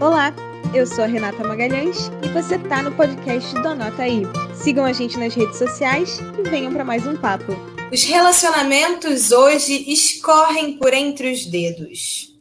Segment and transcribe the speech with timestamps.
[0.00, 0.32] Olá,
[0.72, 4.22] eu sou a Renata Magalhães e você tá no podcast do Anota Aí.
[4.54, 7.52] Sigam a gente nas redes sociais e venham para mais um papo.
[7.92, 12.32] Os relacionamentos hoje escorrem por entre os dedos.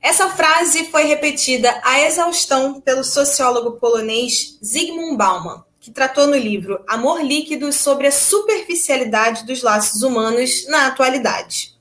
[0.00, 6.84] Essa frase foi repetida à exaustão pelo sociólogo polonês Zygmunt Bauman, que tratou no livro
[6.86, 11.71] Amor Líquido sobre a superficialidade dos laços humanos na atualidade.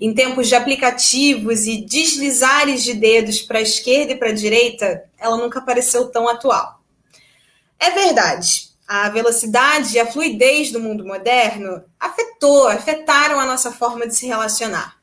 [0.00, 5.04] Em tempos de aplicativos e deslizares de dedos para a esquerda e para a direita,
[5.18, 6.80] ela nunca pareceu tão atual.
[7.78, 14.06] É verdade, a velocidade e a fluidez do mundo moderno afetou, afetaram a nossa forma
[14.06, 14.96] de se relacionar.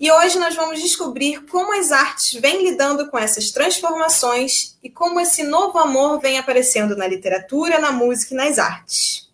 [0.00, 5.20] E hoje nós vamos descobrir como as artes vêm lidando com essas transformações e como
[5.20, 9.30] esse novo amor vem aparecendo na literatura, na música e nas artes.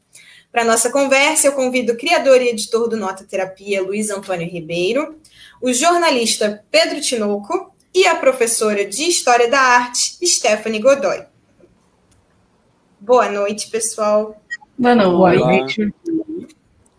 [0.51, 5.19] Para nossa conversa, eu convido o criador e editor do Nota Terapia, Luiz Antônio Ribeiro,
[5.61, 11.24] o jornalista Pedro Tinoco e a professora de História da Arte, Stephanie Godoy.
[12.99, 14.41] Boa noite, pessoal.
[14.79, 15.93] Boa noite.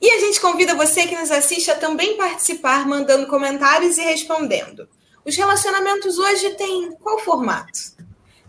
[0.01, 4.87] E a gente convida você que nos assiste a também participar, mandando comentários e respondendo.
[5.25, 7.97] Os relacionamentos hoje têm qual formato?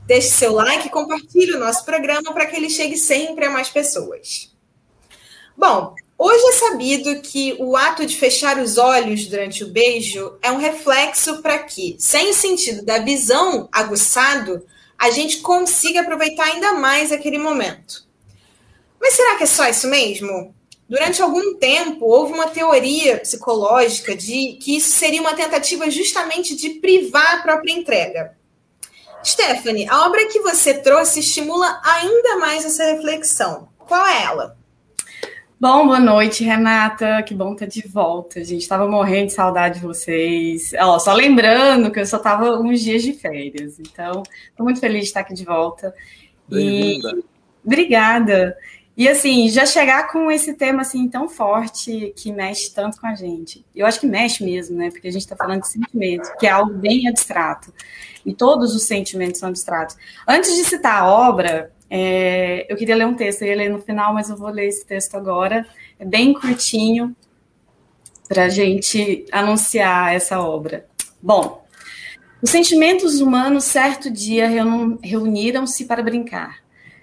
[0.07, 3.69] Deixe seu like e compartilhe o nosso programa para que ele chegue sempre a mais
[3.69, 4.50] pessoas.
[5.61, 10.51] Bom, hoje é sabido que o ato de fechar os olhos durante o beijo é
[10.51, 14.67] um reflexo para que, sem o sentido da visão aguçado,
[14.99, 18.07] a gente consiga aproveitar ainda mais aquele momento.
[18.99, 20.55] Mas será que é só isso mesmo?
[20.89, 26.71] Durante algum tempo, houve uma teoria psicológica de que isso seria uma tentativa justamente de
[26.71, 28.35] privar a própria entrega.
[29.23, 33.69] Stephanie, a obra que você trouxe estimula ainda mais essa reflexão.
[33.87, 34.59] Qual é ela?
[35.61, 37.23] Bom, boa noite, Renata.
[37.23, 38.41] Que bom estar de volta.
[38.41, 40.73] A gente estava morrendo de saudade de vocês.
[40.81, 43.79] Ó, só lembrando que eu só estava uns dias de férias.
[43.79, 45.95] Então, estou muito feliz de estar aqui de volta.
[46.51, 46.99] E
[47.63, 48.57] obrigada.
[48.97, 53.15] E assim, já chegar com esse tema assim tão forte que mexe tanto com a
[53.15, 53.63] gente.
[53.77, 54.89] Eu acho que mexe mesmo, né?
[54.91, 57.71] Porque a gente está falando de sentimento, que é algo bem abstrato.
[58.25, 59.95] E todos os sentimentos são abstratos.
[60.27, 63.83] Antes de citar a obra, é, eu queria ler um texto, eu ia ler no
[63.83, 65.67] final, mas eu vou ler esse texto agora.
[65.99, 67.17] É bem curtinho
[68.29, 70.87] para a gente anunciar essa obra.
[71.21, 71.65] Bom,
[72.41, 74.49] os sentimentos humanos certo dia
[75.03, 76.61] reuniram-se para brincar.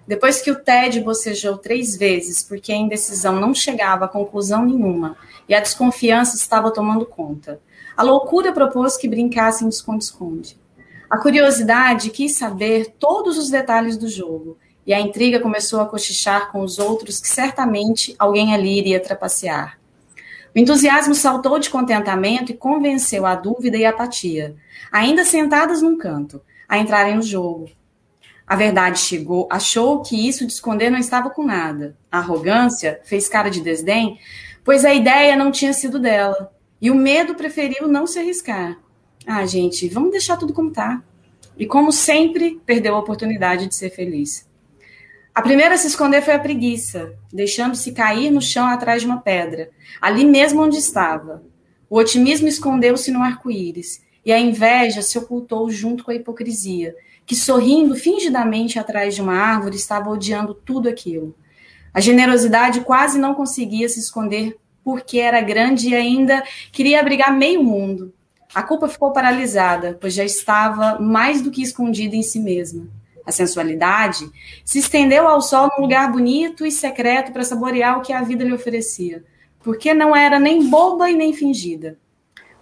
[0.08, 5.18] Depois que o Ted bocejou três vezes porque a indecisão não chegava a conclusão nenhuma
[5.50, 7.60] e a desconfiança estava tomando conta,
[7.96, 10.58] a loucura propôs que brincassem de esconde-esconde.
[11.10, 16.50] A curiosidade quis saber todos os detalhes do jogo e a intriga começou a cochichar
[16.50, 19.78] com os outros que certamente alguém ali iria trapacear.
[20.56, 24.56] O entusiasmo saltou de contentamento e convenceu a dúvida e a apatia,
[24.90, 27.70] ainda sentadas num canto, a entrarem no jogo.
[28.48, 31.98] A verdade chegou, achou que isso de esconder não estava com nada.
[32.10, 34.18] A arrogância fez cara de desdém,
[34.64, 36.50] pois a ideia não tinha sido dela.
[36.82, 38.78] E o medo preferiu não se arriscar.
[39.26, 41.04] Ah, gente, vamos deixar tudo como tá.
[41.58, 44.48] E como sempre, perdeu a oportunidade de ser feliz.
[45.38, 49.22] A primeira a se esconder foi a preguiça, deixando-se cair no chão atrás de uma
[49.22, 49.70] pedra,
[50.02, 51.44] ali mesmo onde estava.
[51.88, 57.36] O otimismo escondeu-se no arco-íris, e a inveja se ocultou junto com a hipocrisia, que
[57.36, 61.36] sorrindo fingidamente atrás de uma árvore estava odiando tudo aquilo.
[61.94, 67.64] A generosidade quase não conseguia se esconder porque era grande e ainda queria abrigar meio
[67.64, 68.12] mundo.
[68.56, 72.97] A culpa ficou paralisada, pois já estava mais do que escondida em si mesma
[73.28, 74.32] a sensualidade,
[74.64, 78.46] se estendeu ao sol num lugar bonito e secreto para saborear o que a vida
[78.46, 79.22] lhe oferecia,
[79.62, 82.00] porque não era nem boba e nem fingida.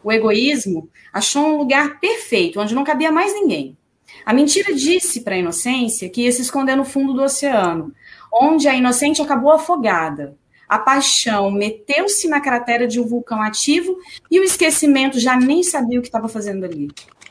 [0.03, 3.77] O egoísmo achou um lugar perfeito, onde não cabia mais ninguém.
[4.25, 7.93] A mentira disse para a inocência que ia se esconder no fundo do oceano,
[8.33, 10.35] onde a inocente acabou afogada.
[10.67, 13.95] A paixão meteu-se na cratera de um vulcão ativo
[14.31, 16.87] e o esquecimento já nem sabia o que estava fazendo ali.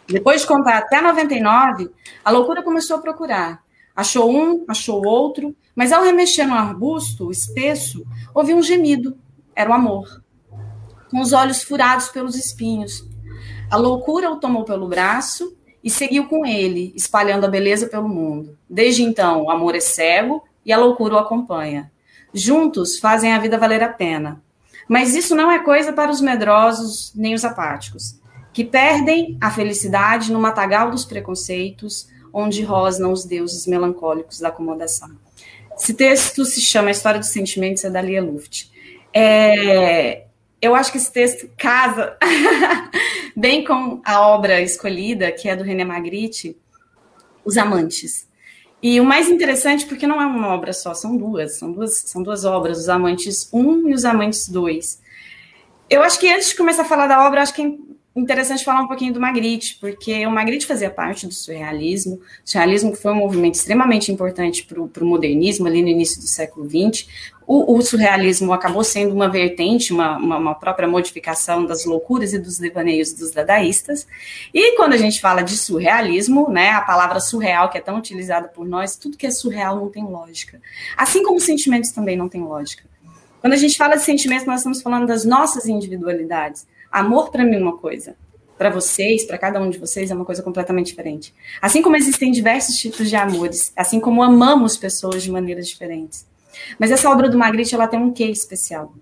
[0.06, 1.90] Depois de contar até 99,
[2.24, 3.62] a loucura começou a procurar.
[3.96, 8.04] Achou um, achou outro, mas ao remexer no arbusto espesso,
[8.34, 9.16] ouviu um gemido.
[9.56, 10.22] Era o amor.
[11.10, 13.08] Com os olhos furados pelos espinhos.
[13.70, 18.58] A loucura o tomou pelo braço e seguiu com ele, espalhando a beleza pelo mundo.
[18.68, 21.90] Desde então, o amor é cego e a loucura o acompanha.
[22.32, 24.42] Juntos fazem a vida valer a pena.
[24.88, 28.22] Mas isso não é coisa para os medrosos nem os apáticos
[28.54, 35.10] que perdem a felicidade no matagal dos preconceitos, onde rosnam os deuses melancólicos da acomodação.
[35.76, 38.70] Esse texto se chama A História dos Sentimentos, é da Lia Luft.
[39.12, 40.24] É,
[40.62, 42.16] eu acho que esse texto casa
[43.36, 46.56] bem com a obra escolhida, que é do René Magritte,
[47.44, 48.28] Os Amantes.
[48.80, 52.22] E o mais interessante, porque não é uma obra só, são duas, são duas, são
[52.22, 55.02] duas obras, Os Amantes 1 e Os Amantes 2.
[55.90, 57.70] Eu acho que antes de começar a falar da obra, acho que é
[58.20, 62.14] interessante falar um pouquinho do Magritte, porque o Magritte fazia parte do surrealismo.
[62.14, 66.68] O surrealismo foi um movimento extremamente importante para o modernismo, ali no início do século
[66.68, 67.08] XX.
[67.46, 72.38] O, o surrealismo acabou sendo uma vertente, uma, uma, uma, própria modificação das loucuras e
[72.38, 74.06] dos devaneios dos dadaístas.
[74.52, 78.48] E quando a gente fala de surrealismo, né, a palavra surreal, que é tão utilizada
[78.48, 80.60] por nós, tudo que é surreal não tem lógica.
[80.96, 82.84] Assim como sentimentos também não tem lógica.
[83.40, 86.66] Quando a gente fala de sentimentos, nós estamos falando das nossas individualidades.
[86.94, 88.14] Amor para mim é uma coisa,
[88.56, 91.34] para vocês, para cada um de vocês, é uma coisa completamente diferente.
[91.60, 96.24] Assim como existem diversos tipos de amores, assim como amamos pessoas de maneiras diferentes.
[96.78, 98.94] Mas essa obra do Magritte, ela tem um quê especial.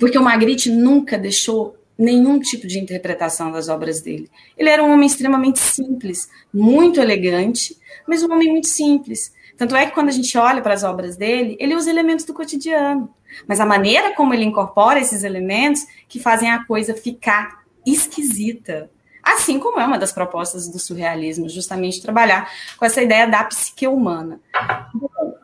[0.00, 4.30] Porque o Magritte nunca deixou nenhum tipo de interpretação das obras dele.
[4.56, 7.76] Ele era um homem extremamente simples, muito elegante,
[8.08, 9.34] mas um homem muito simples.
[9.58, 12.32] Tanto é que quando a gente olha para as obras dele, ele usa elementos do
[12.32, 13.14] cotidiano.
[13.46, 18.90] Mas a maneira como ele incorpora esses elementos que fazem a coisa ficar esquisita.
[19.22, 23.86] Assim como é uma das propostas do surrealismo, justamente trabalhar com essa ideia da psique
[23.86, 24.40] humana.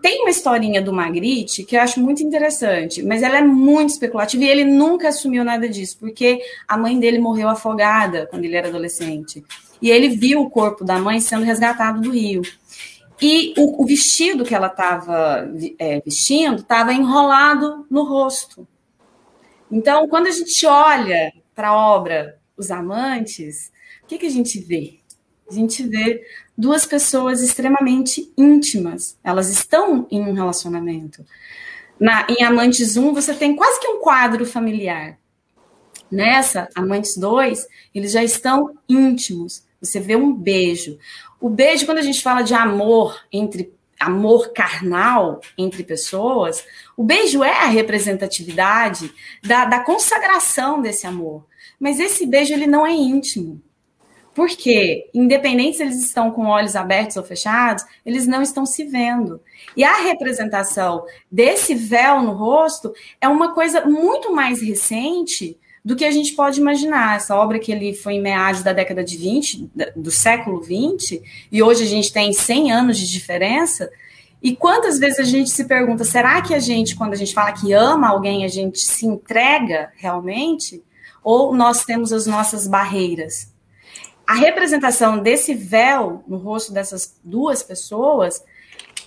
[0.01, 4.45] Tem uma historinha do Magritte que eu acho muito interessante, mas ela é muito especulativa
[4.45, 8.69] e ele nunca assumiu nada disso, porque a mãe dele morreu afogada quando ele era
[8.69, 9.45] adolescente.
[9.81, 12.43] E ele viu o corpo da mãe sendo resgatado do rio.
[13.23, 15.49] E o, o vestido que ela estava
[15.79, 18.67] é, vestindo estava enrolado no rosto.
[19.71, 23.71] Então, quando a gente olha para a obra Os Amantes,
[24.03, 24.99] o que, que a gente vê?
[25.49, 26.21] A gente vê
[26.59, 29.17] duas pessoas extremamente íntimas.
[29.23, 31.25] Elas estão em um relacionamento.
[32.01, 35.17] Na, em Amantes 1, você tem quase que um quadro familiar.
[36.11, 39.63] Nessa, Amantes 2, eles já estão íntimos.
[39.83, 40.99] Você vê um beijo.
[41.41, 46.65] O beijo, quando a gente fala de amor entre amor carnal entre pessoas,
[46.97, 49.13] o beijo é a representatividade
[49.43, 51.47] da, da consagração desse amor.
[51.79, 53.63] Mas esse beijo ele não é íntimo.
[54.35, 59.41] Porque, independente se eles estão com olhos abertos ou fechados, eles não estão se vendo.
[59.77, 66.05] E a representação desse véu no rosto é uma coisa muito mais recente do que
[66.05, 67.17] a gente pode imaginar.
[67.17, 71.63] Essa obra que ele foi em meados da década de 20, do século 20, e
[71.63, 73.91] hoje a gente tem 100 anos de diferença.
[74.43, 77.53] E quantas vezes a gente se pergunta, será que a gente, quando a gente fala
[77.53, 80.83] que ama alguém, a gente se entrega realmente?
[81.23, 83.53] Ou nós temos as nossas barreiras?
[84.27, 88.43] A representação desse véu no rosto dessas duas pessoas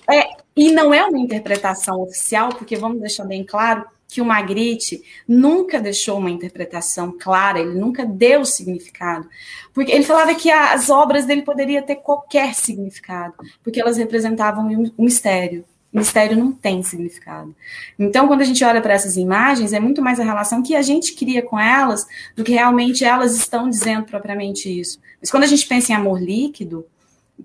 [0.09, 3.85] é, e não é uma interpretação oficial, porque vamos deixar bem claro,
[4.15, 9.27] que o Magritte nunca deixou uma interpretação clara, ele nunca deu significado.
[9.73, 14.67] Porque ele falava que as obras dele poderiam ter qualquer significado, porque elas representavam
[14.97, 15.65] um mistério.
[15.91, 17.53] O mistério não tem significado.
[17.99, 20.81] Então, quando a gente olha para essas imagens, é muito mais a relação que a
[20.81, 22.07] gente cria com elas
[22.37, 24.97] do que realmente elas estão dizendo propriamente isso.
[25.19, 26.85] Mas quando a gente pensa em amor líquido,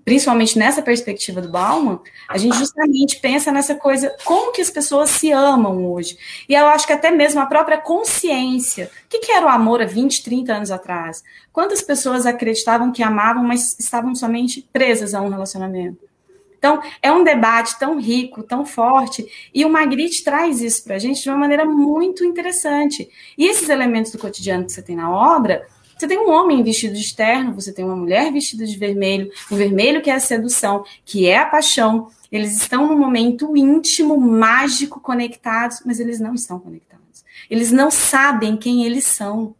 [0.05, 5.09] principalmente nessa perspectiva do Bauman, a gente justamente pensa nessa coisa, como que as pessoas
[5.09, 6.17] se amam hoje.
[6.47, 8.89] E eu acho que até mesmo a própria consciência.
[9.05, 11.23] O que, que era o amor há 20, 30 anos atrás?
[11.51, 16.09] Quantas pessoas acreditavam que amavam, mas estavam somente presas a um relacionamento?
[16.57, 20.99] Então, é um debate tão rico, tão forte, e o Magritte traz isso para a
[20.99, 23.09] gente de uma maneira muito interessante.
[23.35, 25.67] E esses elementos do cotidiano que você tem na obra,
[26.01, 29.55] você tem um homem vestido de terno, você tem uma mulher vestida de vermelho, o
[29.55, 32.09] vermelho que é a sedução, que é a paixão.
[32.31, 37.23] Eles estão num momento íntimo, mágico, conectados, mas eles não estão conectados.
[37.47, 39.53] Eles não sabem quem eles são.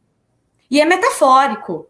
[0.69, 1.85] E é metafórico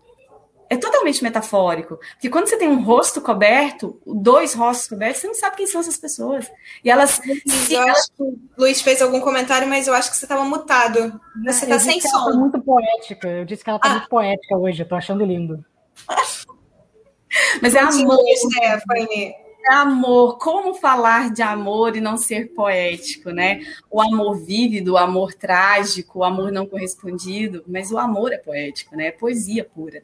[0.72, 2.00] é totalmente metafórico.
[2.13, 5.82] Porque quando você tem um rosto coberto, dois rostos cobertos, você não sabe quem são
[5.82, 6.50] essas pessoas.
[6.82, 7.20] E elas.
[7.46, 10.46] Se eu acho que o Luiz fez algum comentário, mas eu acho que você estava
[10.46, 11.20] mutado.
[11.44, 12.18] Você está sem som.
[12.18, 13.28] Ela tá muito poética.
[13.28, 13.96] Eu disse que ela está ah.
[13.96, 14.82] muito poética hoje.
[14.82, 15.62] Eu tô achando lindo.
[17.62, 18.18] mas é amor.
[18.38, 19.36] Stephanie
[19.70, 23.62] amor, como falar de amor e não ser poético, né?
[23.89, 28.96] O amor vívido, o amor trágico, o amor não correspondido, mas o amor é poético,
[28.96, 29.08] né?
[29.08, 30.01] É poesia pura.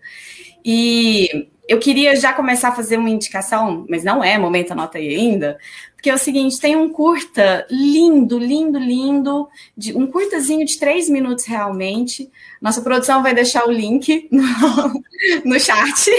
[0.63, 5.13] E eu queria já começar a fazer uma indicação, mas não é momento anota aí
[5.13, 5.57] ainda,
[5.93, 11.09] porque é o seguinte, tem um curta lindo, lindo, lindo, de, um curtazinho de três
[11.09, 12.31] minutos realmente.
[12.61, 14.43] Nossa produção vai deixar o link no,
[15.43, 16.09] no chat.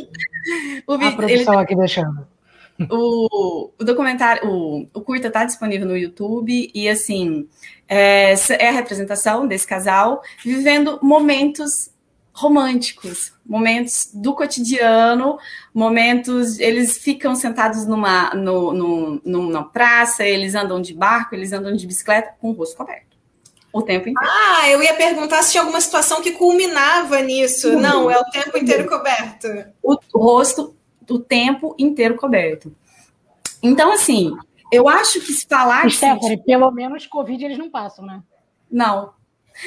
[0.86, 2.37] o, a produção ele, aqui deixando.
[2.90, 7.48] O, o documentário, o, o curta está disponível no YouTube e assim
[7.88, 11.90] é, é, a representação desse casal vivendo momentos
[12.32, 15.38] românticos, momentos do cotidiano,
[15.74, 16.60] momentos.
[16.60, 21.84] Eles ficam sentados numa, no, no, numa praça, eles andam de barco, eles andam de
[21.84, 23.08] bicicleta com o rosto coberto.
[23.72, 24.30] O tempo inteiro.
[24.32, 27.70] Ah, eu ia perguntar se tinha alguma situação que culminava nisso.
[27.70, 27.80] Uhum.
[27.80, 29.48] Não, é o tempo inteiro coberto.
[29.82, 30.77] O rosto
[31.08, 32.74] o tempo inteiro coberto.
[33.62, 34.32] Então, assim,
[34.72, 35.90] eu acho que se falar.
[35.90, 38.22] Stephanie, pelo menos Covid eles não passam, né?
[38.70, 39.12] Não,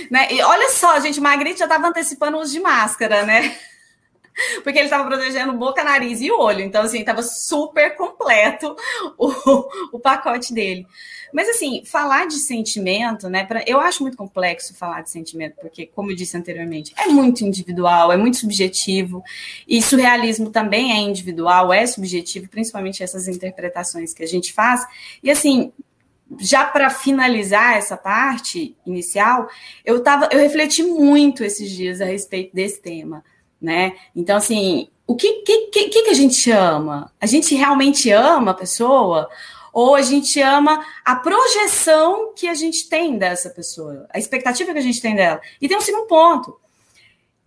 [0.10, 0.31] né?
[0.31, 3.55] E olha só, gente, o Magritte já estava antecipando o uso de máscara, né?
[4.63, 6.62] Porque ele estava protegendo boca, nariz e olho.
[6.62, 8.75] Então, assim, estava super completo
[9.17, 10.88] o, o pacote dele.
[11.33, 13.45] Mas, assim, falar de sentimento, né?
[13.45, 17.43] Pra, eu acho muito complexo falar de sentimento, porque, como eu disse anteriormente, é muito
[17.43, 19.23] individual, é muito subjetivo.
[19.67, 24.85] E surrealismo também é individual, é subjetivo, principalmente essas interpretações que a gente faz.
[25.23, 25.71] E, assim,
[26.39, 29.50] já para finalizar essa parte inicial,
[29.83, 33.23] eu tava, eu refleti muito esses dias a respeito desse tema,
[33.61, 33.93] né?
[34.15, 37.11] Então, assim, o que, que, que, que a gente ama?
[37.19, 39.29] A gente realmente ama a pessoa?
[39.74, 44.80] Ou a gente ama a projeção que a gente tem dessa pessoa, a expectativa que
[44.80, 45.42] a gente tem dela?
[45.62, 46.60] E tem um segundo ponto.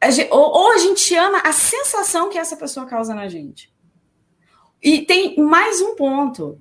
[0.00, 3.72] A gente, ou, ou a gente ama a sensação que essa pessoa causa na gente.
[4.82, 6.60] E tem mais um ponto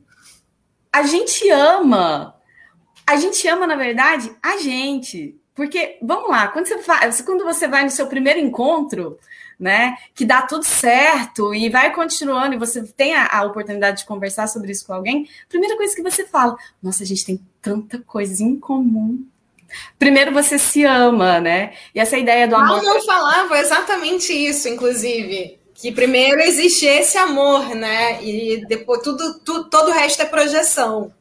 [0.94, 2.36] a gente ama.
[3.06, 5.36] A gente ama, na verdade, a gente.
[5.56, 9.18] Porque, vamos lá, quando você, faz, quando você vai no seu primeiro encontro,
[9.64, 14.06] né, que dá tudo certo e vai continuando e você tem a, a, oportunidade de
[14.06, 17.98] conversar sobre isso com alguém, primeira coisa que você fala, nossa, a gente tem tanta
[18.00, 19.26] coisa em comum.
[19.98, 21.74] Primeiro você se ama, né?
[21.96, 22.84] E essa ideia do amor.
[22.84, 28.24] Não, não falava exatamente isso, inclusive que primeiro existe esse amor, né?
[28.24, 31.12] E depois tudo, tudo todo o resto é projeção.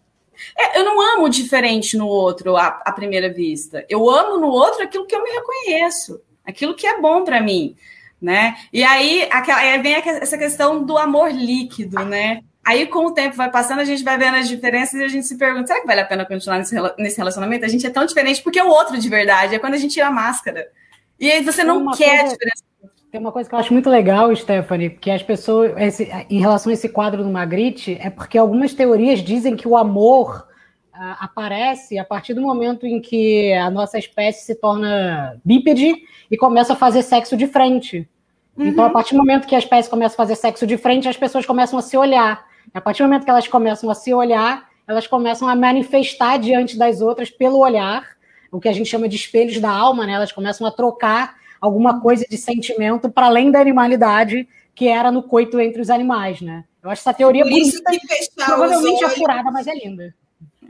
[0.59, 3.87] É, eu não amo diferente no outro à, à, primeira vista.
[3.89, 7.77] Eu amo no outro aquilo que eu me reconheço, aquilo que é bom para mim,
[8.23, 8.57] né?
[8.73, 12.43] E aí, aquela, aí vem essa questão do amor líquido, né?
[12.65, 15.27] Aí, com o tempo vai passando, a gente vai vendo as diferenças e a gente
[15.27, 16.59] se pergunta: será que vale a pena continuar
[16.99, 17.65] nesse relacionamento?
[17.65, 19.95] A gente é tão diferente porque é o outro de verdade, é quando a gente
[19.95, 20.69] tira a máscara.
[21.19, 22.27] E aí você não quer coisa...
[22.27, 22.65] a diferença
[23.13, 26.71] tem uma coisa que eu acho muito legal, Stephanie, que as pessoas, esse, em relação
[26.71, 30.49] a esse quadro do Magritte, é porque algumas teorias dizem que o amor
[30.93, 35.95] aparece a partir do momento em que a nossa espécie se torna bípede
[36.31, 38.09] e começa a fazer sexo de frente.
[38.57, 38.67] Uhum.
[38.67, 41.17] Então, a partir do momento que a espécie começa a fazer sexo de frente, as
[41.17, 42.45] pessoas começam a se olhar.
[42.73, 46.77] A partir do momento que elas começam a se olhar, elas começam a manifestar diante
[46.77, 48.07] das outras pelo olhar,
[48.51, 50.13] o que a gente chama de espelhos da alma, né?
[50.13, 55.23] Elas começam a trocar alguma coisa de sentimento para além da animalidade que era no
[55.23, 56.65] coito entre os animais, né?
[56.83, 57.91] Eu acho essa teoria por bonita,
[58.45, 59.17] provavelmente olhos...
[59.17, 60.15] apurada, mas é linda.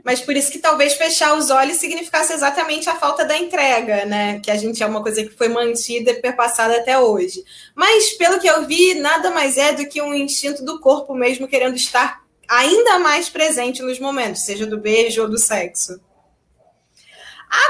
[0.03, 4.39] Mas por isso que talvez fechar os olhos significasse exatamente a falta da entrega, né?
[4.41, 7.43] Que a gente é uma coisa que foi mantida e perpassada até hoje.
[7.73, 11.47] Mas, pelo que eu vi, nada mais é do que um instinto do corpo mesmo
[11.47, 15.99] querendo estar ainda mais presente nos momentos, seja do beijo ou do sexo.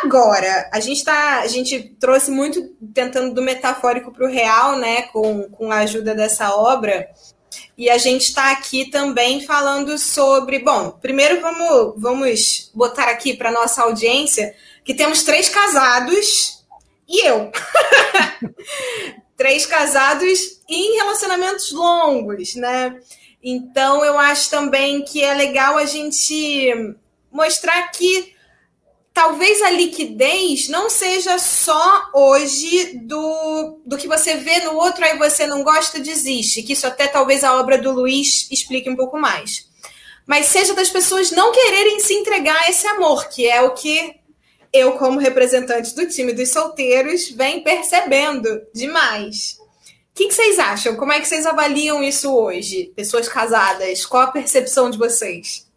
[0.02, 5.04] Agora, a gente tá, a gente trouxe muito tentando do metafórico para o real, né,
[5.04, 7.10] com, com a ajuda dessa obra.
[7.78, 10.60] E a gente está aqui também falando sobre.
[10.60, 16.64] Bom, primeiro vamos, vamos botar aqui para nossa audiência que temos três casados
[17.08, 17.52] e eu.
[19.36, 23.00] três casados em relacionamentos longos, né?
[23.42, 26.96] Então eu acho também que é legal a gente
[27.32, 28.33] mostrar que
[29.14, 35.18] talvez a liquidez não seja só hoje do, do que você vê no outro, aí
[35.18, 36.64] você não gosta, desiste.
[36.64, 39.70] Que isso até talvez a obra do Luiz explique um pouco mais.
[40.26, 44.16] Mas seja das pessoas não quererem se entregar a esse amor, que é o que
[44.72, 49.58] eu, como representante do time dos solteiros, venho percebendo demais.
[49.60, 50.96] O que vocês acham?
[50.96, 52.92] Como é que vocês avaliam isso hoje?
[52.96, 55.68] Pessoas casadas, qual a percepção de vocês?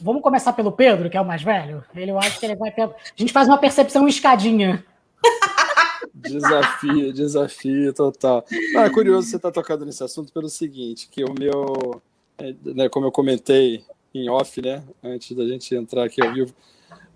[0.00, 1.84] Vamos começar pelo Pedro, que é o mais velho.
[1.94, 2.70] Ele, eu acho que ele vai.
[2.70, 4.84] A gente faz uma percepção escadinha.
[6.14, 8.44] Desafio, desafio total.
[8.76, 12.02] Ah, é curioso você estar tá tocando nesse assunto pelo seguinte, que o meu,
[12.36, 16.54] é, né, como eu comentei em off, né, antes da gente entrar aqui ao vivo,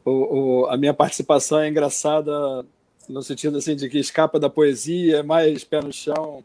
[0.04, 2.64] o, o, a minha participação é engraçada
[3.08, 6.42] no sentido assim de que escapa da poesia, é mais pé no chão.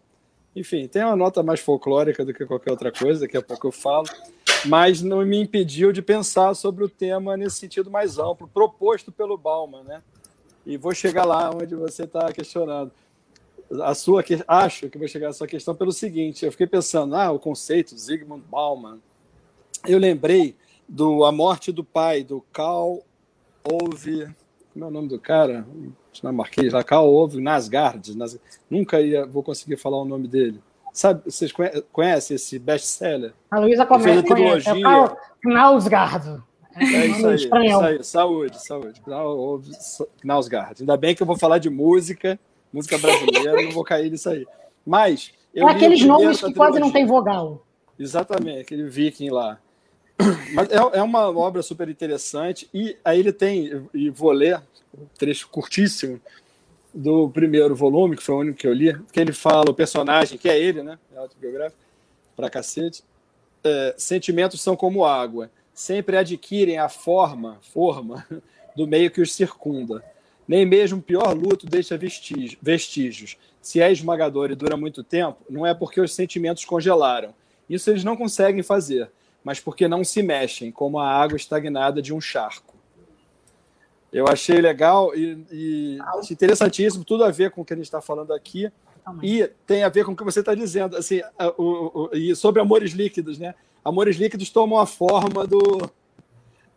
[0.56, 3.72] Enfim, tem uma nota mais folclórica do que qualquer outra coisa, daqui a pouco eu
[3.72, 4.08] falo
[4.66, 9.38] mas não me impediu de pensar sobre o tema nesse sentido mais amplo, proposto pelo
[9.38, 10.02] Bauman, né?
[10.66, 12.92] E vou chegar lá onde você está questionando.
[13.82, 17.32] A sua acho que vou chegar à sua questão pelo seguinte: eu fiquei pensando, ah,
[17.32, 19.00] o conceito Zygmunt Bauman.
[19.88, 20.56] Eu lembrei
[20.88, 23.00] do A Morte do Pai, do Carl
[23.64, 24.28] Ove,
[24.74, 25.66] Como é o nome do cara?
[26.12, 28.18] Dinamarquês, lá, Karl Ove Nasgard.
[28.18, 28.38] Nas,
[28.70, 30.60] nunca ia, vou conseguir falar o nome dele.
[30.94, 31.52] Sabe, vocês
[31.92, 33.34] conhecem esse best-seller?
[33.52, 34.70] A Luísa conhece, conhece.
[34.70, 34.74] É
[35.42, 36.42] Knausgard.
[36.76, 39.02] É, é isso aí, isso aí, saúde, saúde.
[40.22, 40.82] Knausgard.
[40.82, 42.40] Ainda bem que eu vou falar de música,
[42.72, 44.46] música brasileira, não vou cair nisso aí.
[44.86, 45.32] Mas.
[45.54, 47.66] é aqueles nomes que quase não tem vogal.
[47.98, 49.60] Exatamente, aquele viking lá.
[50.54, 52.70] Mas é, é uma obra super interessante.
[52.74, 54.62] E aí ele tem, e vou ler
[54.98, 56.20] um trecho curtíssimo
[56.94, 60.38] do primeiro volume, que foi o único que eu li, que ele fala, o personagem,
[60.38, 60.98] que é ele, né?
[61.14, 61.82] É autobiográfico,
[62.36, 63.04] pra cacete.
[63.64, 68.26] É, sentimentos são como água, sempre adquirem a forma, forma
[68.76, 70.04] do meio que os circunda.
[70.48, 73.38] Nem mesmo o pior luto deixa vestígios, vestígios.
[73.62, 77.36] Se é esmagador e dura muito tempo, não é porque os sentimentos congelaram.
[77.70, 79.12] Isso eles não conseguem fazer
[79.44, 82.69] mas porque não se mexem, como a água estagnada de um charco.
[84.12, 86.00] Eu achei legal e, e
[86.32, 88.72] interessantíssimo, tudo a ver com o que a gente está falando aqui.
[89.24, 91.22] E tem a ver com o que você está dizendo, assim,
[91.58, 93.56] o, o, e sobre amores líquidos, né?
[93.84, 95.90] Amores líquidos tomam a forma do,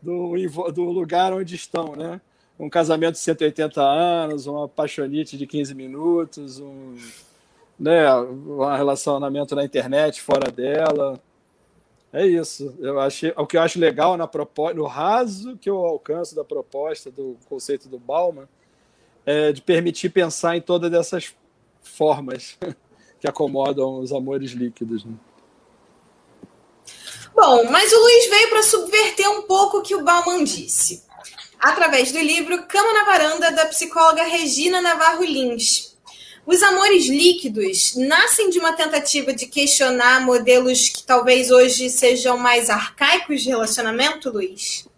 [0.00, 2.20] do, do lugar onde estão, né?
[2.58, 6.96] Um casamento de 180 anos, um apaixonite de 15 minutos, um,
[7.78, 11.20] né, um relacionamento na internet fora dela.
[12.12, 12.76] É isso.
[12.78, 16.44] Eu achei, o que eu acho legal na proposta, no raso que eu alcanço da
[16.44, 18.46] proposta do conceito do Bauman,
[19.24, 21.34] é de permitir pensar em todas essas
[21.80, 22.58] formas
[23.18, 25.04] que acomodam os amores líquidos.
[25.04, 25.14] Né?
[27.34, 31.04] Bom, mas o Luiz veio para subverter um pouco o que o Bauman disse,
[31.58, 35.91] através do livro Cama na Varanda, da psicóloga Regina Navarro Lins,
[36.44, 42.68] os amores líquidos nascem de uma tentativa de questionar modelos que talvez hoje sejam mais
[42.68, 44.88] arcaicos de relacionamento, Luiz?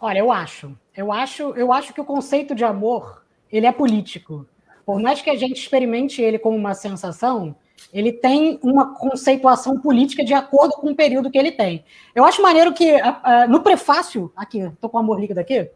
[0.00, 0.76] Olha, eu acho.
[0.96, 4.46] Eu acho, eu acho que o conceito de amor, ele é político.
[4.84, 7.56] Por mais que a gente experimente ele como uma sensação,
[7.92, 11.84] ele tem uma conceituação política de acordo com o período que ele tem.
[12.14, 15.70] Eu acho maneiro que uh, uh, no prefácio, aqui, estou com o amor líquido aqui,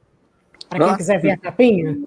[0.69, 1.99] para quem ah, quiser ver a capinha,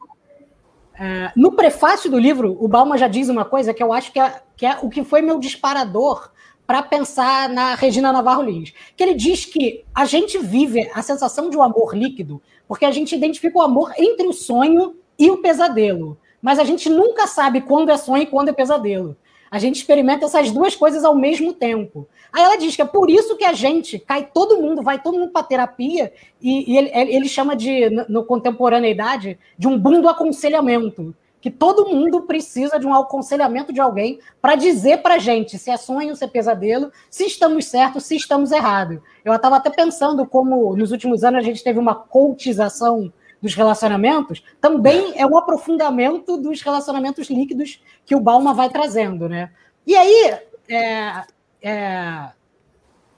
[1.02, 4.20] Uh, no prefácio do livro, o Bauman já diz uma coisa que eu acho que
[4.20, 6.30] é, que é o que foi meu disparador
[6.68, 8.72] para pensar na Regina Navarro Lins.
[8.96, 12.92] Que ele diz que a gente vive a sensação de um amor líquido porque a
[12.92, 16.20] gente identifica o amor entre o sonho e o pesadelo.
[16.40, 19.18] Mas a gente nunca sabe quando é sonho e quando é pesadelo.
[19.52, 22.08] A gente experimenta essas duas coisas ao mesmo tempo.
[22.32, 25.20] Aí ela diz que é por isso que a gente cai todo mundo, vai todo
[25.20, 30.08] mundo para terapia, e, e ele, ele, chama de, no contemporaneidade, de um boom do
[30.08, 31.14] aconselhamento.
[31.42, 35.76] Que todo mundo precisa de um aconselhamento de alguém para dizer para gente se é
[35.76, 39.00] sonho, se é pesadelo, se estamos certos, se estamos errados.
[39.26, 44.44] Eu estava até pensando como nos últimos anos a gente teve uma coachização dos relacionamentos,
[44.60, 49.52] também é um aprofundamento dos relacionamentos líquidos que o Balma vai trazendo, né?
[49.86, 50.38] E aí,
[50.70, 51.24] é,
[51.62, 52.30] é...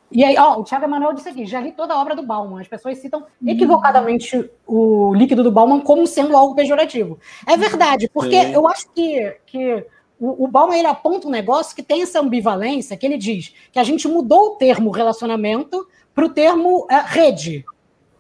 [0.10, 2.62] E aí, ó, o Thiago Emanuel disse aqui: já li toda a obra do Bauman.
[2.62, 7.20] As pessoas citam equivocadamente o líquido do Bauman como sendo algo pejorativo.
[7.48, 8.54] É verdade, porque Sim.
[8.54, 9.86] eu acho que, que
[10.20, 13.80] o, o Bauman ele aponta um negócio que tem essa ambivalência, que ele diz que
[13.80, 17.66] a gente mudou o termo relacionamento para o termo é, rede.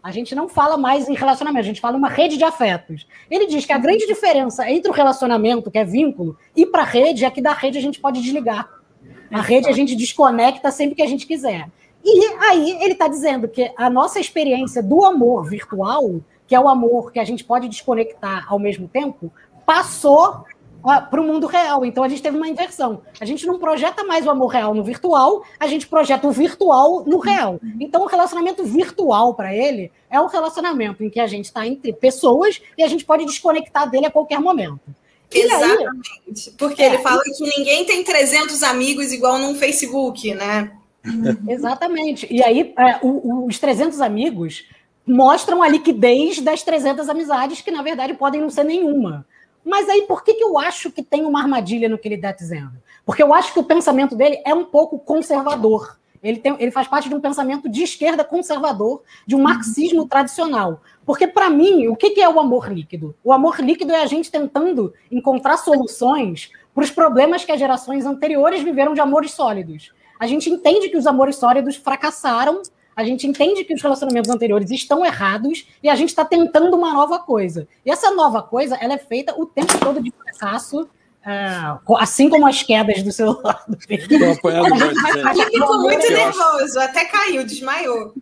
[0.03, 3.07] A gente não fala mais em relacionamento, a gente fala uma rede de afetos.
[3.31, 6.85] Ele diz que a grande diferença entre o relacionamento, que é vínculo, e para a
[6.85, 8.69] rede é que da rede a gente pode desligar.
[9.31, 11.69] A rede a gente desconecta sempre que a gente quiser.
[12.03, 16.67] E aí ele está dizendo que a nossa experiência do amor virtual, que é o
[16.67, 19.31] amor que a gente pode desconectar ao mesmo tempo,
[19.65, 20.43] passou
[20.83, 21.85] para o mundo real.
[21.85, 23.01] Então a gente teve uma inversão.
[23.19, 27.05] A gente não projeta mais o amor real no virtual, a gente projeta o virtual
[27.05, 27.59] no real.
[27.79, 31.93] Então o relacionamento virtual para ele é um relacionamento em que a gente está entre
[31.93, 34.81] pessoas e a gente pode desconectar dele a qualquer momento.
[35.31, 36.51] Exatamente.
[36.57, 40.71] Porque é, ele fala que ninguém tem 300 amigos igual num Facebook, né?
[41.49, 42.27] Exatamente.
[42.29, 44.65] E aí, é, o, os 300 amigos
[45.05, 49.25] mostram a liquidez das 300 amizades, que na verdade podem não ser nenhuma.
[49.65, 52.31] Mas aí, por que, que eu acho que tem uma armadilha no que ele está
[52.31, 52.73] dizendo?
[53.05, 55.97] Porque eu acho que o pensamento dele é um pouco conservador.
[56.21, 59.43] Ele, tem, ele faz parte de um pensamento de esquerda conservador, de um uhum.
[59.43, 60.81] marxismo tradicional.
[61.05, 63.13] Porque, para mim, o que é o amor líquido?
[63.23, 68.05] O amor líquido é a gente tentando encontrar soluções para os problemas que as gerações
[68.05, 69.91] anteriores viveram de amores sólidos.
[70.17, 72.61] A gente entende que os amores sólidos fracassaram,
[72.95, 76.93] a gente entende que os relacionamentos anteriores estão errados e a gente está tentando uma
[76.93, 77.67] nova coisa.
[77.85, 80.87] E essa nova coisa ela é feita o tempo todo de fracasso,
[81.25, 88.13] ah, assim como as quedas do celular do Ele ficou muito nervoso, até caiu, desmaiou.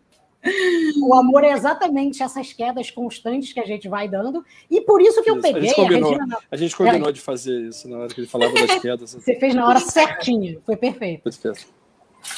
[1.04, 5.22] O amor é exatamente essas quedas constantes que a gente vai dando, e por isso
[5.22, 5.62] que eu peguei.
[5.62, 7.12] A gente combinou, a, a gente combinou é.
[7.12, 9.14] de fazer isso na hora que ele falava das quedas.
[9.14, 11.24] Você fez na hora certinha, foi perfeito.
[11.24, 11.81] Perfeito.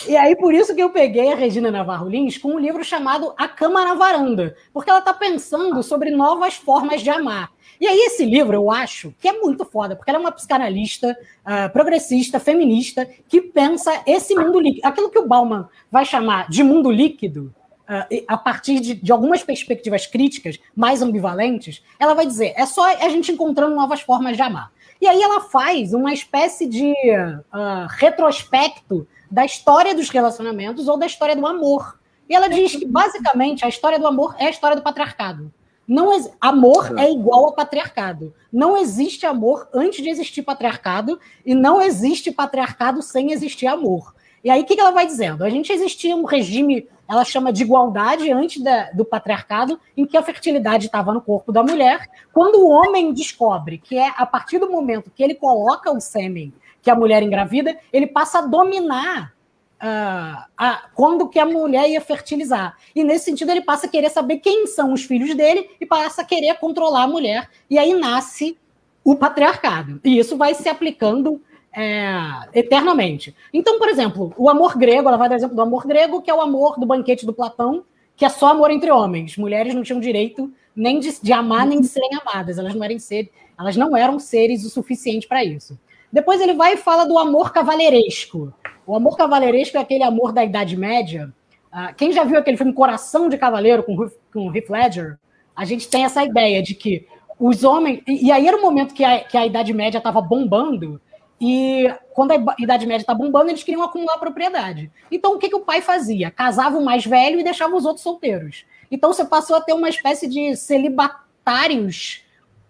[0.08, 3.34] E aí, por isso que eu peguei a Regina Navarro Lins com um livro chamado
[3.38, 7.52] A Cama na Varanda, porque ela está pensando sobre novas formas de amar.
[7.80, 11.18] E aí, esse livro, eu acho que é muito foda, porque ela é uma psicanalista,
[11.42, 14.88] uh, progressista, feminista, que pensa esse mundo líquido.
[14.88, 17.54] Aquilo que o Bauman vai chamar de mundo líquido,
[17.90, 22.86] uh, a partir de, de, algumas perspectivas críticas mais ambivalentes, ela vai dizer: é só
[22.86, 24.72] a gente encontrando novas formas de amar.
[25.02, 31.08] E aí ela faz uma espécie de uh, retrospecto da história dos relacionamentos ou da
[31.08, 32.00] história do amor.
[32.30, 35.52] E ela diz que, basicamente, a história do amor é a história do patriarcado.
[35.88, 38.32] Não amor é igual a patriarcado.
[38.52, 44.14] Não existe amor antes de existir patriarcado e não existe patriarcado sem existir amor.
[44.44, 45.44] E aí o que ela vai dizendo?
[45.44, 50.16] A gente existia um regime, ela chama de igualdade antes da, do patriarcado, em que
[50.16, 52.08] a fertilidade estava no corpo da mulher.
[52.32, 56.54] Quando o homem descobre que é a partir do momento que ele coloca o sêmen
[56.84, 59.34] que a mulher engravida, ele passa a dominar
[59.82, 62.78] uh, a, quando que a mulher ia fertilizar.
[62.94, 66.22] E nesse sentido, ele passa a querer saber quem são os filhos dele e passa
[66.22, 67.50] a querer controlar a mulher.
[67.70, 68.58] E aí nasce
[69.04, 70.00] o patriarcado.
[70.04, 71.42] E isso vai se aplicando
[71.76, 72.16] é,
[72.54, 73.36] eternamente.
[73.52, 76.34] Então, por exemplo, o amor grego, ela vai dar exemplo do amor grego, que é
[76.34, 77.84] o amor do banquete do Platão,
[78.16, 79.38] que é só amor entre homens.
[79.38, 82.58] Mulheres não tinham direito nem de, de amar nem de serem amadas.
[82.58, 85.78] Elas não eram seres, elas não eram seres o suficiente para isso.
[86.14, 88.54] Depois ele vai e fala do amor cavaleiresco.
[88.86, 91.34] O amor cavaleiresco é aquele amor da Idade Média.
[91.74, 95.18] Uh, quem já viu aquele filme Coração de Cavaleiro com, com Heath Ledger,
[95.56, 97.08] a gente tem essa ideia de que
[97.40, 98.04] os homens.
[98.08, 101.02] E, e aí era o momento que a, que a Idade Média estava bombando,
[101.42, 104.92] e quando a Idade Média está bombando, eles queriam acumular propriedade.
[105.12, 106.30] Então, o que, que o pai fazia?
[106.30, 108.66] Casava o mais velho e deixava os outros solteiros.
[108.92, 112.24] Então, você passou a ter uma espécie de celibatários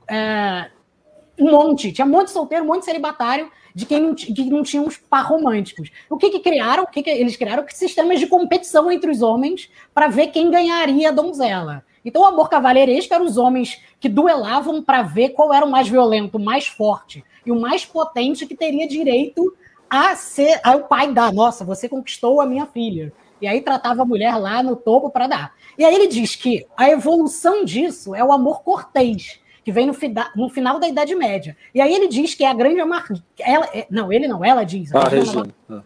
[0.10, 0.71] é,
[1.38, 4.50] um monte, tinha um monte de solteiro, um monte de celibatário, de quem não, que
[4.50, 5.89] não tinha uns par românticos.
[6.10, 6.84] O que, que criaram?
[6.84, 7.65] O que, que eles criaram?
[7.69, 11.84] Sistemas de competição entre os homens para ver quem ganharia a donzela.
[12.06, 15.88] Então, o amor cavalheiresco eram os homens que duelavam para ver qual era o mais
[15.88, 19.56] violento, o mais forte e o mais potente que teria direito
[19.89, 23.13] a ser a o pai da nossa, você conquistou a minha filha.
[23.41, 25.54] E aí tratava a mulher lá no topo para dar.
[25.78, 29.95] E aí ele diz que a evolução disso é o amor cortês que vem no,
[30.36, 31.56] no, final da Idade Média.
[31.73, 33.23] E aí ele diz que é a grande armadilha.
[33.39, 34.93] É, não, ele não, ela diz.
[34.93, 35.47] Ah, Regina.
[35.69, 35.82] Ah.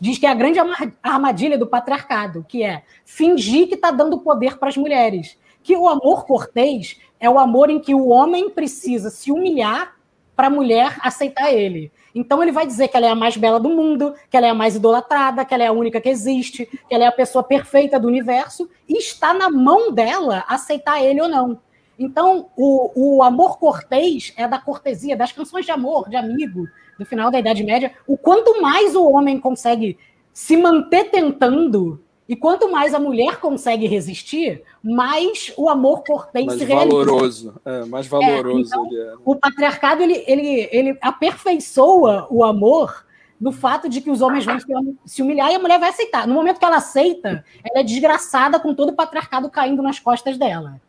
[0.00, 0.58] Diz que é a grande
[1.02, 5.38] armadilha do patriarcado, que é fingir que está dando poder para as mulheres.
[5.62, 9.94] Que o amor cortês é o amor em que o homem precisa se humilhar
[10.36, 11.92] para a mulher aceitar ele.
[12.14, 14.50] Então ele vai dizer que ela é a mais bela do mundo, que ela é
[14.50, 17.42] a mais idolatrada, que ela é a única que existe, que ela é a pessoa
[17.42, 21.58] perfeita do universo, e está na mão dela aceitar ele ou não.
[21.98, 26.66] Então, o, o amor cortês é da cortesia, das canções de amor, de amigo,
[26.98, 27.92] do final da Idade Média.
[28.06, 29.98] O quanto mais o homem consegue
[30.32, 36.58] se manter tentando e quanto mais a mulher consegue resistir, mais o amor cortês mais
[36.58, 38.62] se valoroso, é, mais valoroso.
[38.62, 39.14] É, então, ele é.
[39.24, 43.04] O patriarcado ele, ele, ele aperfeiçoa o amor
[43.38, 44.56] no fato de que os homens vão
[45.04, 46.26] se humilhar e a mulher vai aceitar.
[46.26, 50.38] No momento que ela aceita, ela é desgraçada com todo o patriarcado caindo nas costas
[50.38, 50.80] dela.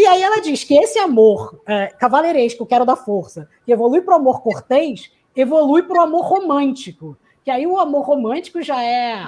[0.00, 4.00] E aí ela diz que esse amor é, cavaleiresco, que era da força, que evolui
[4.00, 7.18] para o amor cortês, evolui para o amor romântico.
[7.44, 9.26] Que aí o amor romântico já é,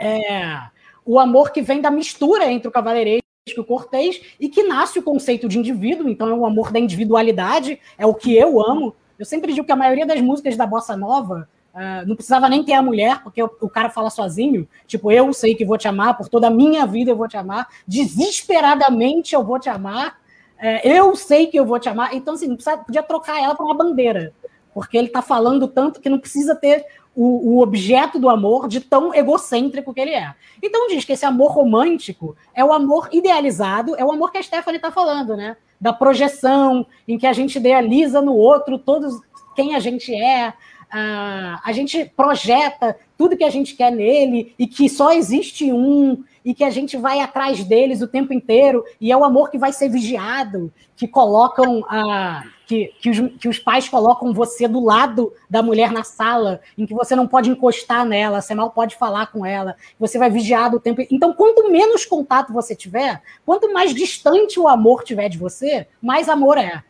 [0.00, 0.60] é
[1.06, 4.98] o amor que vem da mistura entre o cavaleiresco e o cortês, e que nasce
[4.98, 8.96] o conceito de indivíduo, então é o amor da individualidade, é o que eu amo.
[9.16, 12.64] Eu sempre digo que a maioria das músicas da bossa nova Uh, não precisava nem
[12.64, 16.16] ter a mulher, porque o, cara fala sozinho, tipo, eu sei que vou te amar,
[16.16, 20.18] por toda a minha vida eu vou te amar, desesperadamente eu vou te amar,
[20.58, 22.14] uh, eu sei que eu vou te amar.
[22.14, 24.32] Então, assim, não precisa, podia trocar ela por uma bandeira,
[24.74, 28.80] porque ele está falando tanto que não precisa ter o, o, objeto do amor de
[28.80, 30.34] tão egocêntrico que ele é.
[30.62, 34.42] Então, diz que esse amor romântico é o amor idealizado, é o amor que a
[34.42, 35.56] Stephanie está falando, né?
[35.80, 39.20] Da projeção, em que a gente idealiza no outro todos
[39.56, 40.54] quem a gente é,
[40.90, 46.22] a, a gente projeta tudo que a gente quer nele e que só existe um
[46.44, 49.58] e que a gente vai atrás deles o tempo inteiro e é o amor que
[49.58, 54.84] vai ser vigiado, que colocam a que, que, os, que os pais colocam você do
[54.84, 58.94] lado da mulher na sala, em que você não pode encostar nela, você mal pode
[58.94, 61.00] falar com ela, você vai vigiar o tempo.
[61.10, 66.28] Então, quanto menos contato você tiver, quanto mais distante o amor tiver de você, mais
[66.28, 66.84] amor é.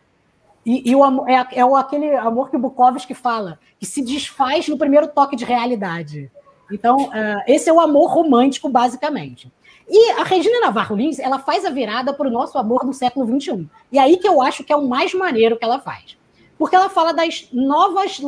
[0.65, 4.69] E, e o amor, é, é aquele amor que o Bukowski fala, que se desfaz
[4.69, 6.31] no primeiro toque de realidade.
[6.71, 9.51] Então, uh, esse é o amor romântico, basicamente.
[9.89, 13.27] E a Regina Navarro Lins, ela faz a virada para o nosso amor do século
[13.27, 13.67] XXI.
[13.91, 16.19] E aí que eu acho que é o mais maneiro que ela faz.
[16.59, 18.21] Porque ela fala das novas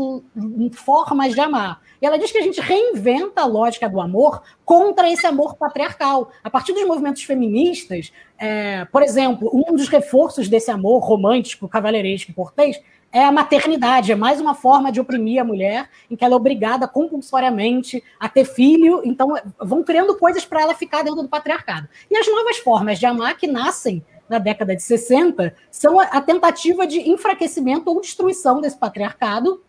[0.72, 1.80] formas de amar.
[2.00, 6.30] E ela diz que a gente reinventa a lógica do amor contra esse amor patriarcal.
[6.42, 12.30] A partir dos movimentos feministas, é, por exemplo, um dos reforços desse amor romântico, cavalheiresco
[12.30, 12.80] e cortês
[13.12, 16.36] é a maternidade, é mais uma forma de oprimir a mulher, em que ela é
[16.36, 21.88] obrigada compulsoriamente a ter filho, então vão criando coisas para ela ficar dentro do patriarcado.
[22.08, 26.86] E as novas formas de amar que nascem na década de 60 são a tentativa
[26.86, 29.60] de enfraquecimento ou destruição desse patriarcado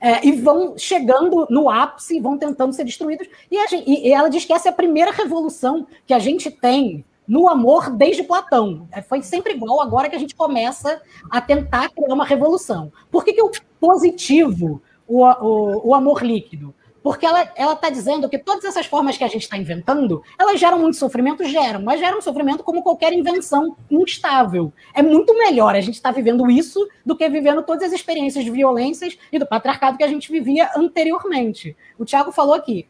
[0.00, 3.28] é, e vão chegando no ápice, vão tentando ser destruídos.
[3.50, 7.04] E, gente, e, ela diz que essa é a primeira revolução que a gente tem
[7.26, 8.88] no amor desde Platão.
[8.92, 12.92] É, foi sempre igual, agora que a gente começa a tentar criar uma revolução.
[13.10, 16.72] Por que, que o positivo, o, o, o amor líquido?
[17.08, 20.78] Porque ela está dizendo que todas essas formas que a gente está inventando, elas geram
[20.78, 24.70] muito sofrimento, geram, mas geram sofrimento como qualquer invenção instável.
[24.92, 28.44] É muito melhor a gente estar tá vivendo isso do que vivendo todas as experiências
[28.44, 31.74] de violências e do patriarcado que a gente vivia anteriormente.
[31.98, 32.86] O Tiago falou aqui,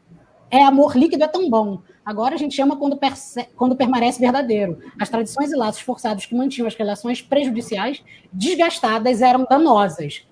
[0.51, 1.81] é amor líquido é tão bom.
[2.05, 2.99] Agora a gente ama quando,
[3.55, 4.81] quando permanece verdadeiro.
[4.99, 8.03] As tradições e laços forçados que mantinham as relações prejudiciais,
[8.33, 10.27] desgastadas, eram danosas.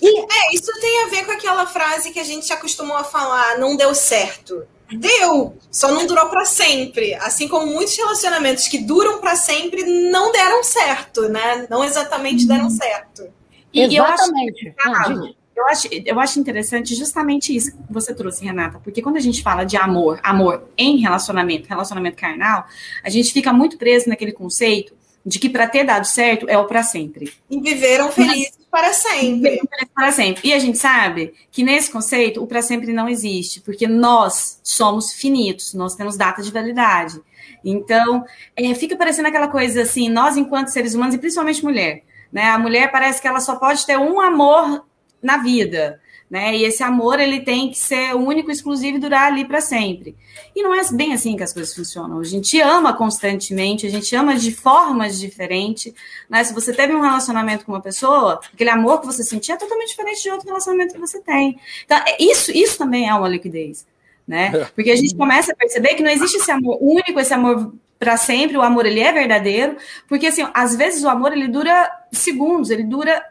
[0.00, 3.58] E é, isso tem a ver com aquela frase que a gente acostumou a falar,
[3.58, 4.66] não deu certo.
[4.90, 7.14] Deu, só não durou para sempre.
[7.14, 11.66] Assim como muitos relacionamentos que duram para sempre não deram certo, né?
[11.70, 13.28] Não exatamente deram certo.
[13.72, 14.74] E exatamente.
[14.84, 19.16] Eu acho, eu acho, eu acho interessante justamente isso que você trouxe, Renata, porque quando
[19.16, 22.66] a gente fala de amor, amor em relacionamento, relacionamento carnal,
[23.02, 26.66] a gente fica muito preso naquele conceito de que para ter dado certo é o
[26.66, 27.32] para sempre.
[27.48, 29.60] E viveram felizes Mas, para sempre.
[29.94, 30.48] Para sempre.
[30.48, 35.12] E a gente sabe que nesse conceito o para sempre não existe, porque nós somos
[35.12, 37.20] finitos, nós temos data de validade.
[37.64, 38.24] Então,
[38.56, 42.50] é, fica parecendo aquela coisa assim, nós enquanto seres humanos, e principalmente mulher, né?
[42.50, 44.84] A mulher parece que ela só pode ter um amor
[45.22, 46.00] na vida,
[46.32, 46.56] né?
[46.56, 50.16] E esse amor ele tem que ser único, exclusivo e durar ali para sempre.
[50.56, 52.18] E não é bem assim que as coisas funcionam.
[52.18, 55.92] A gente ama constantemente, a gente ama de formas diferentes,
[56.30, 56.42] né?
[56.42, 59.90] Se você teve um relacionamento com uma pessoa, aquele amor que você sentia é totalmente
[59.90, 61.60] diferente de outro relacionamento que você tem.
[61.84, 63.86] Então, é, isso, isso também é uma liquidez,
[64.26, 64.52] né?
[64.54, 64.64] É.
[64.74, 68.16] Porque a gente começa a perceber que não existe esse amor único, esse amor para
[68.16, 69.76] sempre, o amor ele é verdadeiro,
[70.08, 73.22] porque assim, às vezes o amor ele dura segundos, ele dura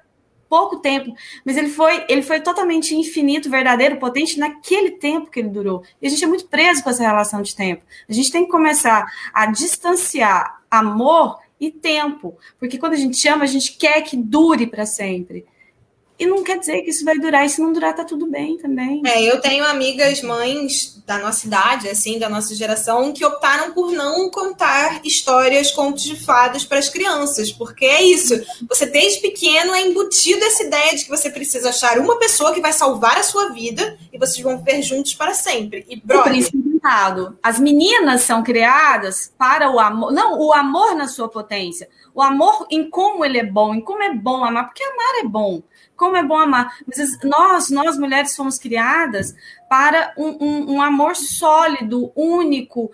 [0.52, 5.48] pouco tempo, mas ele foi, ele foi totalmente infinito, verdadeiro, potente naquele tempo que ele
[5.48, 5.82] durou.
[6.02, 7.84] E a gente é muito preso com essa relação de tempo.
[8.10, 13.46] A gente tem que começar a distanciar amor e tempo, porque quando a gente ama,
[13.46, 15.46] a gente quer que dure para sempre.
[16.22, 18.56] E não quer dizer que isso vai durar, e se não durar, tá tudo bem
[18.56, 19.02] também.
[19.04, 23.92] É, eu tenho amigas mães da nossa idade, assim, da nossa geração, que optaram por
[23.92, 28.40] não contar histórias, contos de fadas para as crianças, porque é isso.
[28.70, 32.62] Você desde pequeno é embutido essa ideia de que você precisa achar uma pessoa que
[32.62, 35.88] vai salvar a sua vida e vocês vão viver juntos para sempre.
[35.90, 36.48] E brother,
[37.44, 42.66] as meninas são criadas para o amor, não, o amor na sua potência, o amor
[42.70, 45.62] em como ele é bom, em como é bom amar, porque amar é bom.
[45.96, 46.76] Como é bom amar.
[46.88, 49.36] Mas nós, nós mulheres, fomos criadas
[49.70, 52.92] para um, um, um amor sólido, único,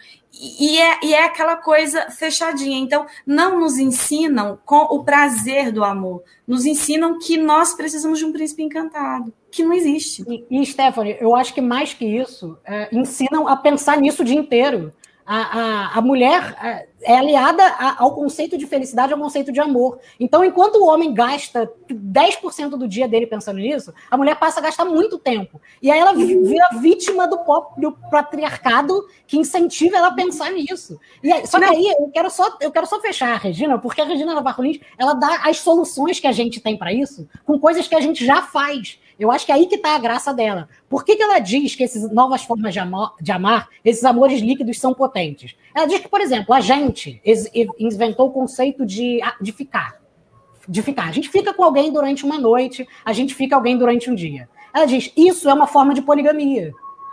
[0.60, 2.78] e é, e é aquela coisa fechadinha.
[2.78, 8.26] Então, não nos ensinam com o prazer do amor, nos ensinam que nós precisamos de
[8.26, 10.24] um príncipe encantado, que não existe.
[10.28, 14.26] E, e Stephanie, eu acho que mais que isso, é, ensinam a pensar nisso o
[14.26, 14.94] dia inteiro
[15.28, 17.62] a, a, a mulher é, é aliada
[17.98, 20.00] ao conceito de felicidade, ao conceito de amor.
[20.18, 24.64] Então, enquanto o homem gasta 10% do dia dele pensando nisso, a mulher passa a
[24.64, 25.60] gastar muito tempo.
[25.82, 27.38] E aí ela vira vítima do,
[27.78, 30.98] do patriarcado que incentiva ela a pensar nisso.
[31.22, 34.00] E aí, só que aí eu quero só, eu quero só fechar a Regina, porque
[34.00, 37.60] a Regina Navarro Lins, ela dá as soluções que a gente tem para isso com
[37.60, 38.98] coisas que a gente já faz.
[39.20, 40.70] Eu acho que é aí que está a graça dela.
[40.88, 44.42] Por que, que ela diz que essas novas formas de amar, de amar, esses amores
[44.42, 45.56] líquidos são potentes?
[45.74, 47.22] Ela diz que, por exemplo, a gente
[47.80, 50.00] inventou o conceito de, de ficar.
[50.68, 51.08] De ficar.
[51.08, 54.16] A gente fica com alguém durante uma noite, a gente fica com alguém durante um
[54.16, 54.48] dia.
[54.74, 56.72] Ela diz: isso é uma forma de poligamia.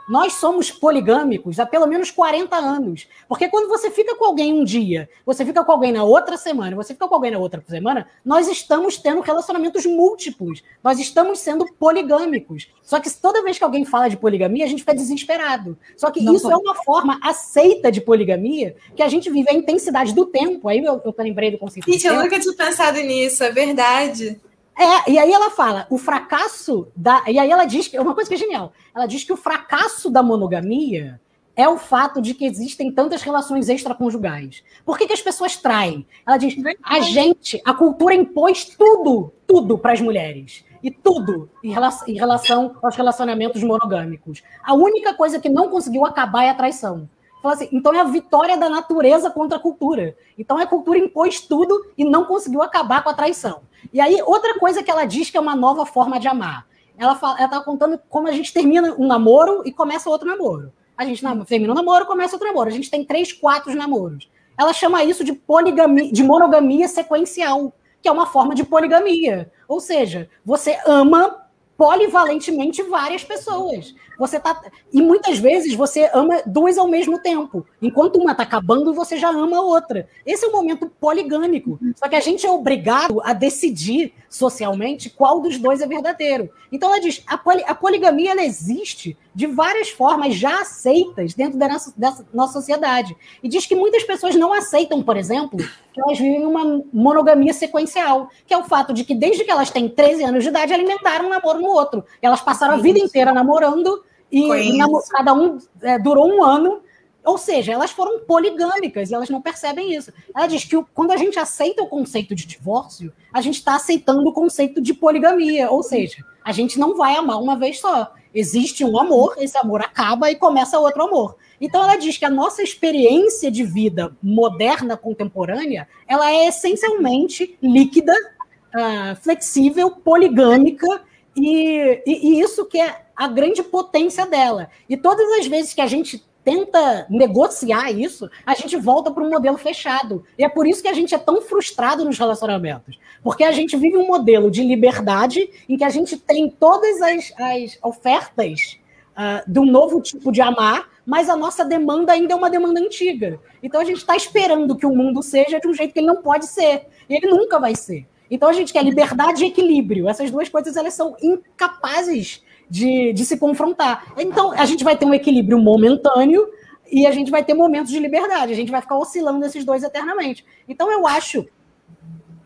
[0.08, 3.08] Nós somos poligâmicos há pelo menos 40 anos.
[3.28, 6.76] Porque quando você fica com alguém um dia, você fica com alguém na outra semana,
[6.76, 10.62] você fica com alguém na outra semana, nós estamos tendo relacionamentos múltiplos.
[10.82, 12.68] Nós estamos sendo poligâmicos.
[12.82, 15.76] Só que toda vez que alguém fala de poligamia, a gente fica desesperado.
[15.96, 16.54] Só que Não isso pode.
[16.54, 20.68] é uma forma aceita de poligamia que a gente vive a intensidade do tempo.
[20.68, 21.90] Aí eu, eu lembrei do conceito.
[21.90, 24.38] Gente, eu nunca tinha pensado nisso, é verdade.
[24.76, 27.22] É, e aí ela fala, o fracasso da.
[27.28, 27.98] E aí ela diz que.
[27.98, 28.72] Uma coisa que é genial.
[28.94, 31.20] Ela diz que o fracasso da monogamia
[31.56, 34.62] é o fato de que existem tantas relações extraconjugais.
[34.84, 36.06] Por que, que as pessoas traem?
[36.26, 40.64] Ela diz: a gente, a cultura impôs tudo, tudo para as mulheres.
[40.82, 44.42] E tudo em relação, em relação aos relacionamentos monogâmicos.
[44.62, 47.08] A única coisa que não conseguiu acabar é a traição.
[47.52, 50.16] Assim, então é a vitória da natureza contra a cultura.
[50.38, 53.62] Então a cultura impôs tudo e não conseguiu acabar com a traição.
[53.92, 56.66] E aí, outra coisa que ela diz que é uma nova forma de amar.
[56.96, 60.72] Ela está contando como a gente termina um namoro e começa outro namoro.
[60.96, 62.68] A gente termina um namoro, começa outro namoro.
[62.68, 64.30] A gente tem três, quatro namoros.
[64.56, 69.50] Ela chama isso de poligamia, de monogamia sequencial, que é uma forma de poligamia.
[69.66, 71.44] Ou seja, você ama
[71.76, 73.92] polivalentemente várias pessoas.
[74.18, 74.60] Você tá
[74.92, 77.66] e muitas vezes você ama duas ao mesmo tempo.
[77.80, 80.08] Enquanto uma está acabando, você já ama a outra.
[80.24, 81.78] Esse é o momento poligâmico.
[81.96, 86.50] Só que a gente é obrigado a decidir socialmente qual dos dois é verdadeiro.
[86.70, 91.58] Então ela diz, a, poli, a poligamia ela existe de várias formas já aceitas dentro
[91.58, 93.16] da nossa, da nossa sociedade.
[93.42, 95.58] E diz que muitas pessoas não aceitam, por exemplo,
[95.92, 99.70] que elas vivem uma monogamia sequencial, que é o fato de que desde que elas
[99.70, 102.04] têm 13 anos de idade alimentaram um namoro no outro.
[102.20, 104.03] Elas passaram a vida inteira namorando
[104.34, 106.82] e, cada um é, durou um ano.
[107.24, 110.12] Ou seja, elas foram poligâmicas e elas não percebem isso.
[110.36, 114.28] Ela diz que quando a gente aceita o conceito de divórcio, a gente está aceitando
[114.28, 115.70] o conceito de poligamia.
[115.70, 118.12] Ou seja, a gente não vai amar uma vez só.
[118.34, 121.36] Existe um amor, esse amor acaba e começa outro amor.
[121.60, 128.12] Então ela diz que a nossa experiência de vida moderna, contemporânea, ela é essencialmente líquida,
[128.12, 131.02] uh, flexível, poligâmica,
[131.36, 134.70] e, e, e isso que é a grande potência dela.
[134.88, 139.30] E todas as vezes que a gente tenta negociar isso, a gente volta para um
[139.30, 140.24] modelo fechado.
[140.38, 142.98] E é por isso que a gente é tão frustrado nos relacionamentos.
[143.22, 147.32] Porque a gente vive um modelo de liberdade em que a gente tem todas as,
[147.38, 148.78] as ofertas
[149.12, 152.78] uh, de um novo tipo de amar, mas a nossa demanda ainda é uma demanda
[152.78, 153.40] antiga.
[153.62, 156.20] Então a gente está esperando que o mundo seja de um jeito que ele não
[156.20, 156.86] pode ser.
[157.08, 158.06] E ele nunca vai ser.
[158.30, 160.08] Então a gente quer liberdade e equilíbrio.
[160.08, 164.12] Essas duas coisas elas são incapazes de, de se confrontar.
[164.18, 166.48] Então, a gente vai ter um equilíbrio momentâneo
[166.90, 168.52] e a gente vai ter momentos de liberdade.
[168.52, 170.44] A gente vai ficar oscilando nesses dois eternamente.
[170.68, 171.46] Então, eu acho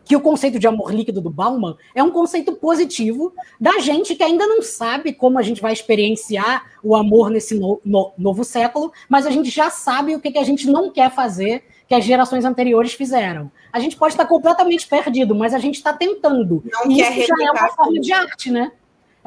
[0.09, 4.23] que o conceito de amor líquido do Bauman é um conceito positivo da gente que
[4.23, 8.91] ainda não sabe como a gente vai experienciar o amor nesse no, no, novo século,
[9.07, 12.03] mas a gente já sabe o que, que a gente não quer fazer que as
[12.03, 13.51] gerações anteriores fizeram.
[13.71, 16.63] A gente pode estar completamente perdido, mas a gente está tentando.
[16.65, 18.71] Não e isso já é uma forma de arte, né?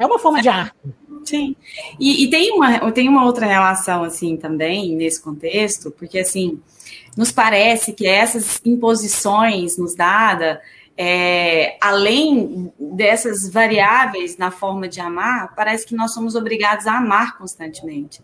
[0.03, 0.75] É uma forma de arte.
[1.23, 1.55] Sim.
[1.97, 6.59] E, e, tem, uma, tem uma outra relação, assim, também, nesse contexto, porque, assim,
[7.15, 10.59] nos parece que essas imposições nos dadas,
[10.97, 17.37] é, além dessas variáveis na forma de amar, parece que nós somos obrigados a amar
[17.37, 18.21] constantemente.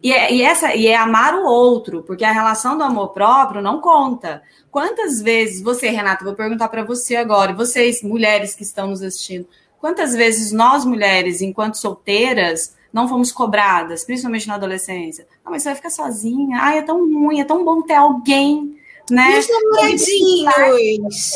[0.00, 3.60] E é, e, essa, e é amar o outro, porque a relação do amor próprio
[3.60, 4.42] não conta.
[4.70, 9.02] Quantas vezes você, Renata, vou perguntar para você agora, e vocês, mulheres que estão nos
[9.02, 9.48] assistindo,
[9.86, 15.28] Quantas vezes nós, mulheres, enquanto solteiras, não fomos cobradas, principalmente na adolescência?
[15.44, 16.58] Ah, mas você vai ficar sozinha.
[16.60, 18.76] Ah, é tão ruim, é tão bom ter alguém,
[19.08, 19.36] né?
[19.36, 21.30] E os namoradinhos.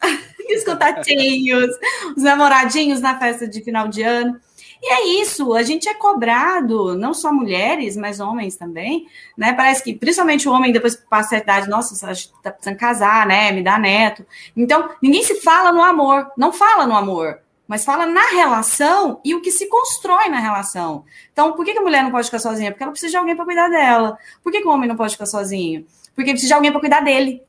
[0.56, 1.68] os contatinhos,
[2.16, 4.40] os namoradinhos na festa de final de ano.
[4.82, 9.52] E é isso, a gente é cobrado, não só mulheres, mas homens também, né?
[9.52, 12.78] Parece que, principalmente o homem, depois que passa a idade, nossa, acho que tá precisando
[12.78, 13.52] casar, né?
[13.52, 14.24] Me dá neto.
[14.56, 19.34] Então, ninguém se fala no amor, não fala no amor mas fala na relação e
[19.34, 21.04] o que se constrói na relação.
[21.32, 22.70] Então, por que a mulher não pode ficar sozinha?
[22.70, 24.18] Porque ela precisa de alguém para cuidar dela.
[24.42, 25.84] Por que, o homem não pode ficar sozinho?
[26.14, 27.42] Porque precisa de alguém para cuidar dele.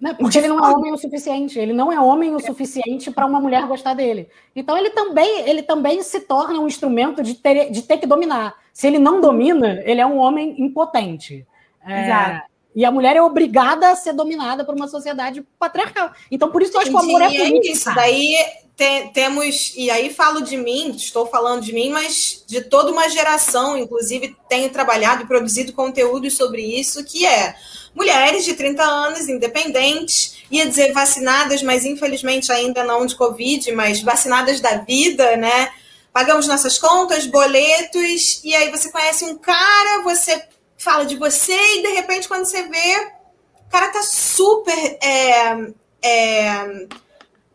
[0.00, 1.58] Não, porque ele não é homem o suficiente.
[1.58, 4.28] Ele não é homem o suficiente para uma mulher gostar dele.
[4.54, 8.54] Então ele também, ele também se torna um instrumento de ter, de ter que dominar.
[8.72, 11.46] Se ele não domina, ele é um homem impotente.
[11.86, 12.54] É, Exato.
[12.74, 16.10] E a mulher é obrigada a ser dominada por uma sociedade patriarcal.
[16.28, 17.72] Então, por isso eu acho que o amor é político.
[17.72, 18.34] Isso daí
[18.76, 23.08] te, temos, e aí falo de mim, estou falando de mim, mas de toda uma
[23.08, 27.54] geração, inclusive tenho trabalhado e produzido conteúdo sobre isso, que é
[27.94, 34.02] mulheres de 30 anos, independentes, ia dizer vacinadas, mas infelizmente ainda não de Covid, mas
[34.02, 35.70] vacinadas da vida, né?
[36.12, 40.44] Pagamos nossas contas, boletos, e aí você conhece um cara, você
[40.76, 43.12] fala de você, e de repente, quando você vê,
[43.66, 44.98] o cara tá super.
[45.02, 45.56] É,
[46.02, 46.86] é,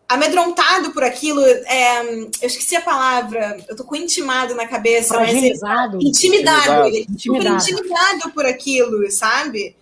[0.09, 2.01] amedrontado por aquilo, é,
[2.41, 5.13] eu esqueci a palavra, eu tô com intimado na cabeça.
[5.13, 5.97] Fragilizado.
[5.97, 6.87] Mas intimidado.
[6.87, 6.97] Intimidado.
[6.97, 7.61] intimidado.
[7.61, 9.75] intimidado por aquilo, sabe?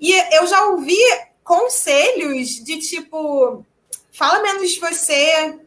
[0.00, 0.98] E eu já ouvi
[1.42, 3.64] conselhos de tipo,
[4.12, 5.58] fala menos de você,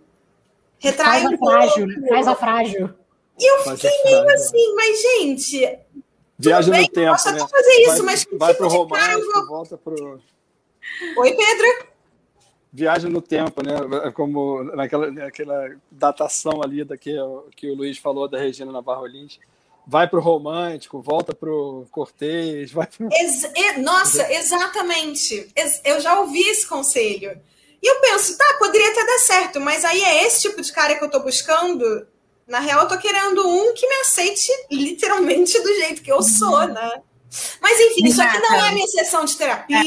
[0.79, 2.07] retrai Faz a frágil, né?
[2.07, 2.89] Faz a frágil.
[3.37, 5.79] E eu fiquei meio assim, mas gente,
[6.37, 7.41] Viaja bem, no tempo, posso né?
[7.41, 9.47] até fazer isso, vai, mas que vai tipo pro de cara vou...
[9.47, 10.21] volta pro
[11.17, 11.88] Oi, Pedro?
[12.71, 13.73] Viaja no tempo, né?
[14.13, 17.15] Como naquela, naquela datação ali da que,
[17.55, 19.39] que o Luiz falou da Regina Navarro Lins.
[19.87, 23.09] Vai pro romântico, volta pro Cortês, vai pro...
[23.11, 25.49] Ex e- nossa, exatamente.
[25.55, 27.39] Ex- eu já ouvi esse conselho.
[27.81, 30.95] E eu penso, tá, poderia até dar certo, mas aí é esse tipo de cara
[30.95, 32.05] que eu tô buscando.
[32.45, 36.67] Na real, eu tô querendo um que me aceite literalmente do jeito que eu sou,
[36.67, 37.01] né?
[37.61, 39.81] Mas enfim, isso aqui não é a minha sessão de terapia.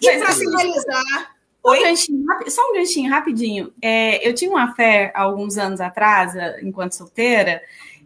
[0.00, 1.36] E Mas, pra assim, finalizar.
[1.62, 1.82] Só um Oi?
[1.82, 3.72] ganchinho, só um ganchinho rapidinho.
[3.82, 7.62] É, eu tinha uma fé há alguns anos atrás, eh, enquanto solteira,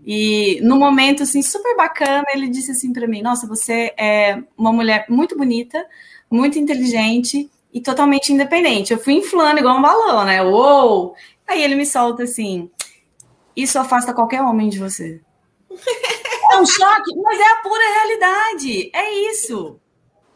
[0.07, 4.73] e no momento assim super bacana, ele disse assim para mim: "Nossa, você é uma
[4.73, 5.87] mulher muito bonita,
[6.31, 8.93] muito inteligente e totalmente independente".
[8.93, 10.43] Eu fui inflando igual um balão, né?
[10.43, 11.15] Uou!
[11.47, 12.71] Aí ele me solta assim:
[13.57, 15.21] "Isso afasta qualquer homem de você".
[16.53, 18.91] É um choque, mas é a pura realidade.
[18.95, 19.81] É isso.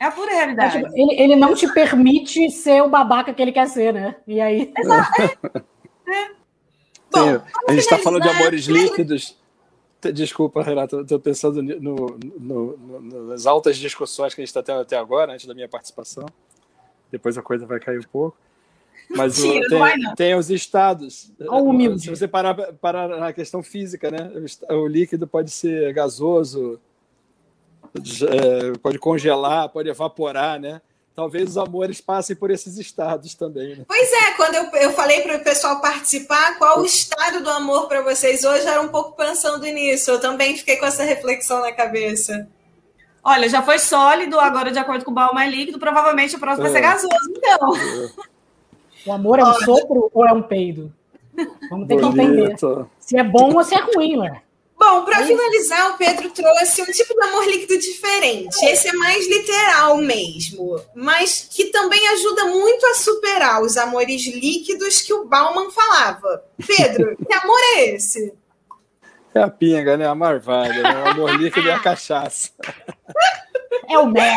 [0.01, 0.78] É a pura É, realidade.
[0.82, 4.16] tipo, ele, ele não te permite ser o babaca que ele quer ser, né?
[4.26, 4.72] E aí.
[7.11, 9.36] Bom, Tem- a gente está falando de amores líquidos.
[10.14, 14.80] Desculpa, Renato, estou pensando no, no- no- nas altas discussões que a gente está tendo
[14.80, 16.24] até agora, antes da minha participação.
[17.11, 18.36] Depois a coisa vai cair um pouco.
[19.11, 20.14] Mas Mentira, tem, não.
[20.14, 21.32] tem os estados.
[21.99, 24.30] Se você parar, parar na questão física, né?
[24.70, 26.88] O líquido pode ser gasoso, é,
[28.82, 30.80] pode congelar, pode evaporar, né?
[31.14, 33.84] Talvez os amores passem por esses estados também, né?
[33.88, 37.88] Pois é, quando eu, eu falei para o pessoal participar, qual o estado do amor
[37.88, 40.12] para vocês hoje, era um pouco pensando nisso.
[40.12, 42.49] Eu também fiquei com essa reflexão na cabeça.
[43.24, 46.62] Olha, já foi sólido, agora de acordo com o Balma é líquido, provavelmente o próximo
[46.62, 46.82] vai ser É.
[46.82, 47.72] gasoso, então.
[49.07, 50.92] O amor é um sopro ou é um peido?
[51.70, 52.42] Vamos ter que entender.
[52.42, 52.90] Bonito.
[53.01, 54.42] Se é bom ou se é ruim, ué.
[54.79, 58.64] Bom, para finalizar, o Pedro trouxe um tipo de amor líquido diferente.
[58.64, 65.01] Esse é mais literal mesmo, mas que também ajuda muito a superar os amores líquidos
[65.01, 66.45] que o Bauman falava.
[66.64, 68.33] Pedro, que amor é esse?
[69.35, 70.07] É a pinga, né?
[70.07, 71.03] A marvada, né?
[71.03, 72.51] O amor líquido é a cachaça.
[73.89, 74.37] É o mer.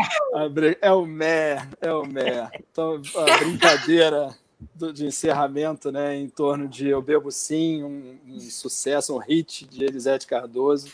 [0.81, 2.49] É o mé, é o mé.
[2.71, 4.35] Então, a brincadeira
[4.75, 6.15] do- de encerramento, né?
[6.15, 10.91] Em torno de Eu Bebo Sim, um, um sucesso, um hit de Elisete Cardoso.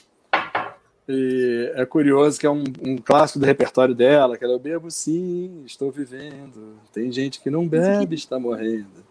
[1.09, 4.91] E é curioso que é um, um clássico do repertório dela, que ela Eu Bebo
[4.91, 6.78] Sim, estou vivendo.
[6.91, 9.05] Tem gente que não bebe, está morrendo.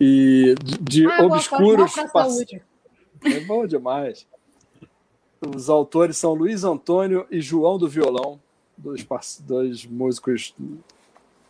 [0.00, 1.94] E de, de Água obscuros...
[2.12, 2.44] pass-
[3.24, 4.26] é bom demais.
[5.54, 8.40] Os autores são Luiz Antônio e João do Violão,
[8.76, 9.06] dois,
[9.40, 10.54] dois músicos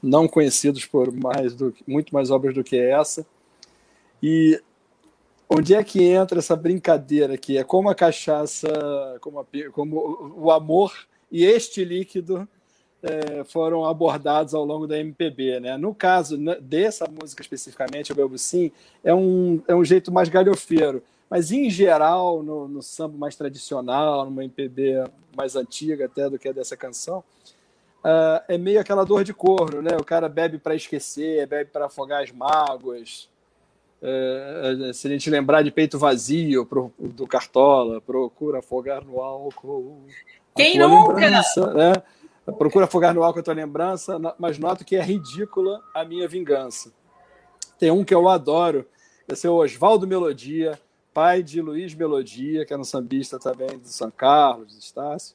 [0.07, 3.27] não conhecidos por mais do muito mais obras do que essa.
[4.23, 4.61] E
[5.49, 7.59] onde é que entra essa brincadeira aqui?
[7.59, 8.69] É como a cachaça,
[9.21, 10.93] como, a como o- amor
[11.31, 12.49] e este líquido
[13.03, 15.61] eh, foram abordados ao longo da MPB.
[15.61, 15.77] Né?
[15.77, 18.71] No caso né, dessa música especificamente, o Bebo Sim,
[19.05, 21.03] é um, é um jeito mais galhofeiro.
[21.29, 25.05] Mas, em geral, no, no samba mais tradicional, numa MPB
[25.37, 27.23] mais antiga até do que a dessa canção,
[28.09, 29.97] ah, é meio aquela dor de corno, né?
[30.01, 33.29] O cara bebe para esquecer, bebe para afogar as mágoas.
[34.01, 40.05] É, se a gente lembrar de Peito Vazio pro- do Cartola, procura afogar no álcool.
[40.55, 41.15] Quem nunca?
[41.75, 41.93] né?
[42.57, 46.93] Procura afogar no álcool a tua lembrança, mas noto que é ridícula a minha vingança.
[47.77, 48.87] Tem um que eu adoro,
[49.27, 50.79] esse é o Oswaldo Melodia,
[51.13, 55.35] pai de Luiz Melodia, que era um sambista também do São Carlos, do Estácio,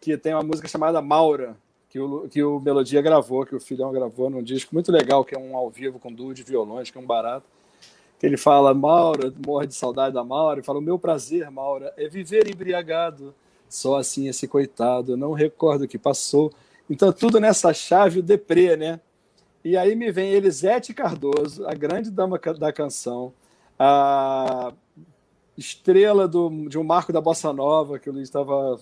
[0.00, 1.56] que tem uma música chamada Maura,
[1.88, 5.34] que o, que o Melodia gravou, que o filhão gravou num disco muito legal, que
[5.34, 7.46] é um ao vivo com duo de violões, que é um barato.
[8.18, 11.92] Que ele fala, Maura, morre de saudade da Maura, e fala: O meu prazer, Maura,
[11.96, 13.34] é viver embriagado.
[13.68, 16.52] Só assim esse coitado, não recordo o que passou.
[16.88, 19.00] Então, tudo nessa chave, o deprê, né?
[19.62, 23.32] E aí me vem Elisete Cardoso, a grande dama da canção,
[23.78, 24.72] a
[25.56, 28.78] estrela do, de um marco da bossa nova, que o Luiz estava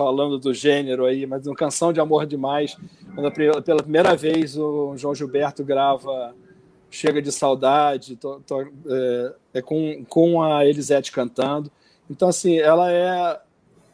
[0.00, 2.74] falando do gênero aí, mas uma canção de amor demais.
[3.14, 3.30] Quando
[3.62, 6.34] pela primeira vez o João Gilberto grava
[6.90, 11.70] Chega de Saudade, to- to- é, é com, com a Elisete cantando.
[12.08, 13.38] Então, assim, ela é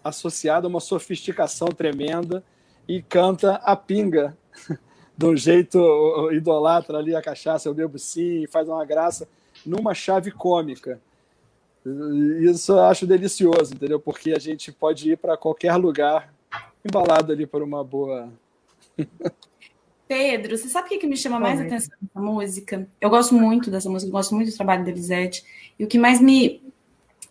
[0.05, 2.43] associada a uma sofisticação tremenda
[2.89, 4.37] e canta a pinga
[5.19, 9.29] de um jeito idolatra ali a cachaça, eu bebo sim, faz uma graça
[9.67, 11.01] numa chave cômica.
[11.87, 14.01] E Isso eu acho delicioso, entendeu?
[14.01, 16.35] Porque a gente pode ir para qualquer lugar
[16.85, 18.29] embalado ali por uma boa.
[20.09, 21.67] Pedro, você sabe o que, que me chama mais Oi.
[21.67, 22.89] atenção nessa música?
[23.01, 25.45] Eu gosto muito dessa música, eu gosto muito do trabalho da Elisete.
[25.79, 26.63] E o que mais me,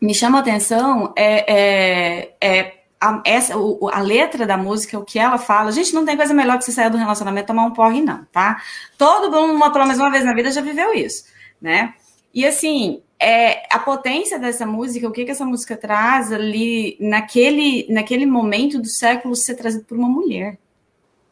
[0.01, 5.05] me chama a atenção é, é, é a, essa, o, a letra da música, o
[5.05, 7.71] que ela fala, gente, não tem coisa melhor que você sair do relacionamento tomar um
[7.71, 8.61] porre, não, tá?
[8.97, 11.25] Todo mundo, pelo menos uma vez na vida, já viveu isso,
[11.61, 11.93] né?
[12.35, 17.87] E assim, é, a potência dessa música, o que, que essa música traz ali naquele,
[17.89, 20.57] naquele momento do século ser trazido por uma mulher.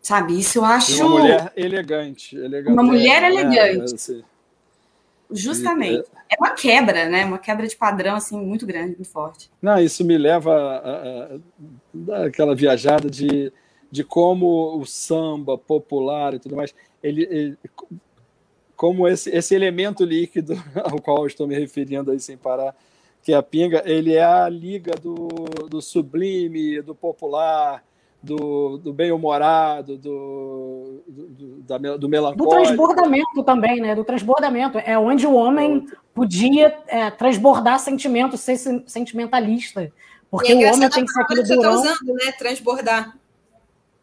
[0.02, 0.40] Sabe?
[0.40, 1.06] Isso eu acho.
[1.06, 2.36] Uma mulher elegante.
[2.36, 3.96] elegante uma mulher é, elegante.
[3.96, 4.24] Assim.
[5.30, 6.08] Justamente.
[6.30, 7.26] É uma quebra, né?
[7.26, 9.52] Uma quebra de padrão, assim, muito grande, muito forte.
[9.62, 13.52] Não, isso me leva a, a, a aquela viajada de,
[13.92, 17.58] de como o samba popular e tudo mais, ele, ele
[18.84, 22.76] como esse, esse elemento líquido ao qual estou me referindo aí sem parar,
[23.22, 25.16] que é a pinga, ele é a liga do,
[25.70, 27.82] do sublime, do popular,
[28.22, 32.44] do, do bem-humorado, do, do, da, do melancólico.
[32.44, 33.96] Do transbordamento também, né?
[33.96, 34.78] Do transbordamento.
[34.80, 39.94] É onde o homem podia é, transbordar sentimento, ser sentimentalista.
[40.30, 41.78] Porque é o homem tem que ser aquele durão...
[41.78, 42.32] Você tá usando, né?
[42.38, 43.18] Transbordar.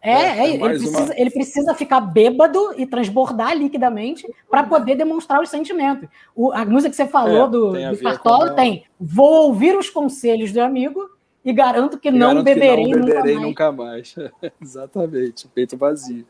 [0.03, 1.15] É, é, é ele, precisa, uma...
[1.15, 6.09] ele, precisa, ficar bêbado e transbordar liquidamente para poder demonstrar os sentimentos.
[6.35, 10.53] O, a música que você falou é, do, do Fartolo tem Vou ouvir os conselhos
[10.53, 11.07] do amigo
[11.45, 14.15] e garanto que não garanto beberei, que não beberei nunca mais.
[14.17, 14.53] Nunca mais.
[14.61, 16.27] Exatamente, peito vazio.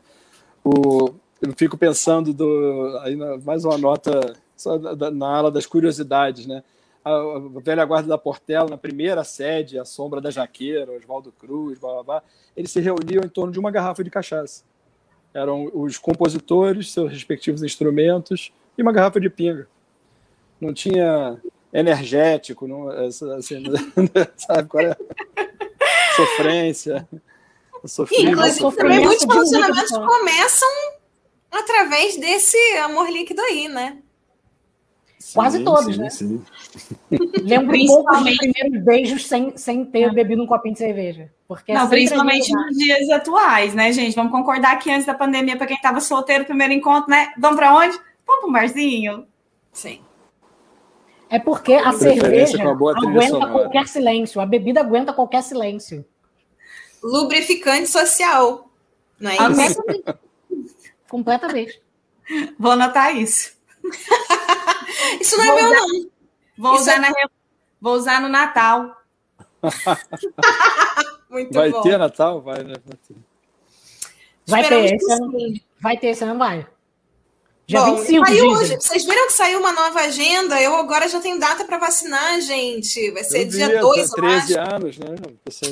[0.63, 1.11] O,
[1.41, 4.35] eu fico pensando do, aí mais uma nota
[4.99, 6.61] na, na ala das curiosidades, né?
[7.03, 11.79] A, a, velha guarda da Portela, na primeira sede, a sombra da Jaqueira, Oswaldo Cruz,
[11.79, 12.23] blá, blá, blá,
[12.55, 14.63] eles se reuniam em torno de uma garrafa de cachaça.
[15.33, 19.67] Eram os compositores, seus respectivos instrumentos e uma garrafa de pinga.
[20.59, 21.41] Não tinha
[21.73, 23.63] energético, não, assim,
[24.37, 24.95] sabe qual é?
[26.15, 27.07] Sofrência.
[27.83, 30.69] Inclusive, também muitos relacionamentos começam
[31.49, 33.97] através desse amor líquido aí, né?
[35.33, 36.09] Quase sim, todos, sim, né?
[36.09, 36.43] Sim.
[37.43, 40.09] Lembro um pouco dos primeiros beijos sem, sem ter é.
[40.09, 41.31] bebido um copinho de cerveja.
[41.47, 44.15] Porque não, principalmente nos dias atuais, né, gente?
[44.15, 47.33] Vamos concordar que antes da pandemia, para quem estava solteiro, primeiro encontro, né?
[47.37, 47.95] Vamos para onde?
[48.25, 49.27] Vamos para um barzinho?
[49.71, 50.01] Sim.
[51.29, 53.51] É porque a cerveja aguenta sonora.
[53.51, 56.05] qualquer silêncio, a bebida aguenta qualquer silêncio.
[57.01, 58.69] Lubrificante social,
[59.19, 59.35] não é
[59.67, 59.81] isso?
[61.07, 61.81] Completamente.
[62.59, 63.53] Vou anotar isso.
[65.19, 66.09] Isso não é vou é meu, usar, não.
[66.57, 66.99] Vou usar, é...
[66.99, 67.13] na,
[67.79, 69.01] vou usar no Natal.
[71.29, 71.81] Muito vai bom.
[71.81, 72.41] ter Natal?
[72.41, 72.75] Vai, né?
[74.47, 75.31] Vai ter, esse ano,
[75.79, 76.67] vai ter, esse ano vai.
[77.71, 78.75] Dia Bom, 25, saiu hoje.
[78.75, 80.61] Vocês viram que saiu uma nova agenda?
[80.61, 83.11] Eu agora já tenho data para vacinar, gente.
[83.11, 85.15] Vai ser eu dia 2 ou 13 anos, né?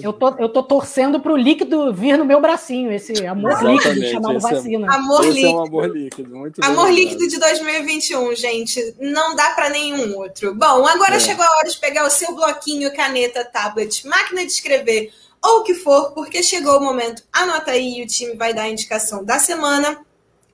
[0.02, 3.90] Eu tô, eu tô torcendo para o líquido vir no meu bracinho, esse amor Exatamente,
[3.90, 4.88] líquido chamado é vacina.
[4.88, 5.50] É, amor esse líquido.
[5.50, 6.38] É um amor líquido.
[6.38, 8.96] Muito amor bem, líquido de 2021, gente.
[8.98, 10.56] Não dá para nenhum outro.
[10.56, 11.20] Bom, agora é.
[11.20, 15.12] chegou a hora de pegar o seu bloquinho, caneta, tablet, máquina de escrever
[15.44, 17.24] ou o que for, porque chegou o momento.
[17.34, 20.00] Anota aí e o time vai dar a indicação da semana.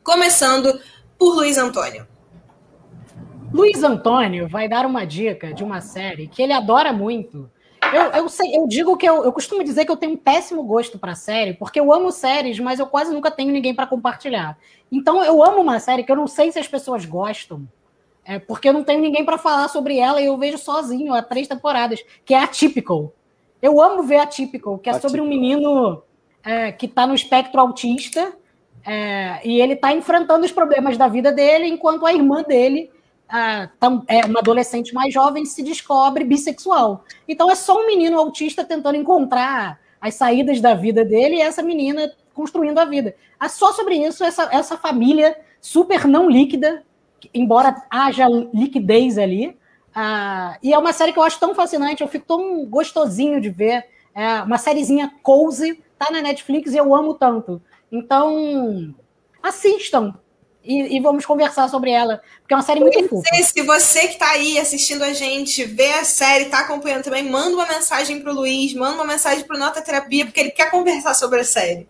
[0.03, 0.79] Começando
[1.18, 2.07] por Luiz Antônio.
[3.53, 7.49] Luiz Antônio vai dar uma dica de uma série que ele adora muito.
[7.93, 10.63] Eu, eu, sei, eu digo que eu, eu costumo dizer que eu tenho um péssimo
[10.63, 14.57] gosto para série, porque eu amo séries, mas eu quase nunca tenho ninguém para compartilhar.
[14.91, 17.68] Então eu amo uma série que eu não sei se as pessoas gostam,
[18.26, 21.22] é, porque eu não tenho ninguém para falar sobre ela e eu vejo sozinho há
[21.22, 23.13] três temporadas, que é Atypical.
[23.61, 26.03] Eu amo ver Atypical, que é sobre um menino
[26.43, 28.36] é, que está no espectro autista
[28.86, 32.91] é, e ele está enfrentando os problemas da vida dele, enquanto a irmã dele
[34.07, 37.03] é, uma adolescente mais jovem se descobre bissexual.
[37.27, 41.63] Então é só um menino autista tentando encontrar as saídas da vida dele e essa
[41.63, 43.15] menina construindo a vida.
[43.41, 46.83] É só sobre isso, essa, essa família super não líquida,
[47.33, 49.57] embora haja liquidez ali.
[49.95, 53.49] Uh, e é uma série que eu acho tão fascinante, eu fico tão gostosinho de
[53.49, 53.86] ver.
[54.13, 57.61] É uma sériezinha cozy, tá na Netflix e eu amo tanto.
[57.91, 58.93] Então,
[59.41, 60.13] assistam
[60.65, 63.29] e, e, vamos conversar sobre ela, porque é uma série muito fofa.
[63.43, 67.55] Se você que está aí assistindo a gente, vê a série, está acompanhando também, manda
[67.55, 70.71] uma mensagem para o Luiz, manda uma mensagem para o Nota Terapia, porque ele quer
[70.71, 71.88] conversar sobre a série.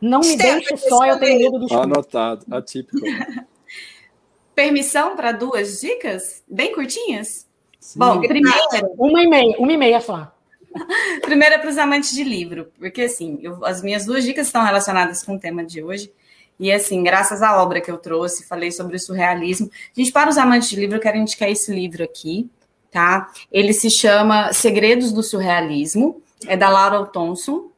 [0.00, 1.74] Não me deixe só, eu tenho medo do.
[1.74, 2.98] Anotado, atípico.
[4.54, 6.44] Permissão para duas dicas?
[6.48, 7.46] Bem curtinhas?
[7.80, 7.98] Sim.
[7.98, 8.58] Bom, primeiro,
[8.96, 10.32] uma e meia, uma e meia só.
[11.22, 14.64] Primeiro é para os amantes de livro, porque assim, eu, as minhas duas dicas estão
[14.64, 16.12] relacionadas com o tema de hoje.
[16.58, 19.70] E assim, graças à obra que eu trouxe, falei sobre o surrealismo.
[19.94, 22.48] Gente, para os amantes de livro, eu quero indicar esse livro aqui,
[22.90, 23.30] tá?
[23.52, 27.70] Ele se chama Segredos do Surrealismo, é da Laura Thompson.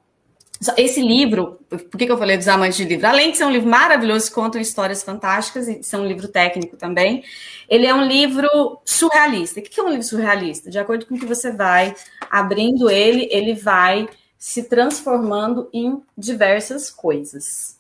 [0.77, 3.07] Esse livro, por que, que eu falei dos amantes de livro?
[3.07, 7.23] Além de ser um livro maravilhoso, contam histórias fantásticas, e ser um livro técnico também,
[7.69, 9.61] ele é um livro surrealista.
[9.61, 10.69] O que é um livro surrealista?
[10.69, 11.95] De acordo com o que você vai
[12.29, 17.79] abrindo ele, ele vai se transformando em diversas coisas.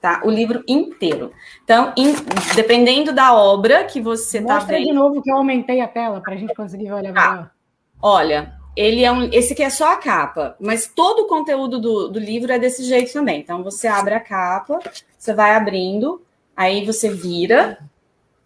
[0.00, 0.22] Tá?
[0.24, 1.30] O livro inteiro.
[1.62, 2.14] Então, in,
[2.54, 4.60] dependendo da obra que você está vendo.
[4.60, 7.50] Mostra de novo que eu aumentei a tela para a gente conseguir olhar ah, melhor.
[8.00, 12.08] Olha, ele é um, esse aqui é só a capa, mas todo o conteúdo do,
[12.08, 13.40] do livro é desse jeito também.
[13.40, 14.78] Então você abre a capa,
[15.18, 16.22] você vai abrindo,
[16.56, 17.78] aí você vira,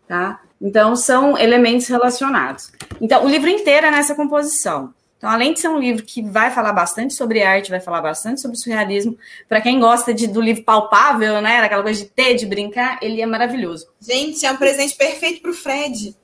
[0.06, 0.40] tá?
[0.60, 2.72] Então são elementos relacionados.
[3.00, 4.92] Então o livro inteiro é nessa composição.
[5.18, 8.40] Então, além de ser um livro que vai falar bastante sobre arte, vai falar bastante
[8.40, 9.18] sobre surrealismo,
[9.48, 13.20] para quem gosta de, do livro palpável, né, daquela coisa de ter, de brincar, ele
[13.20, 13.88] é maravilhoso.
[14.00, 16.14] Gente, é um presente perfeito para o Fred.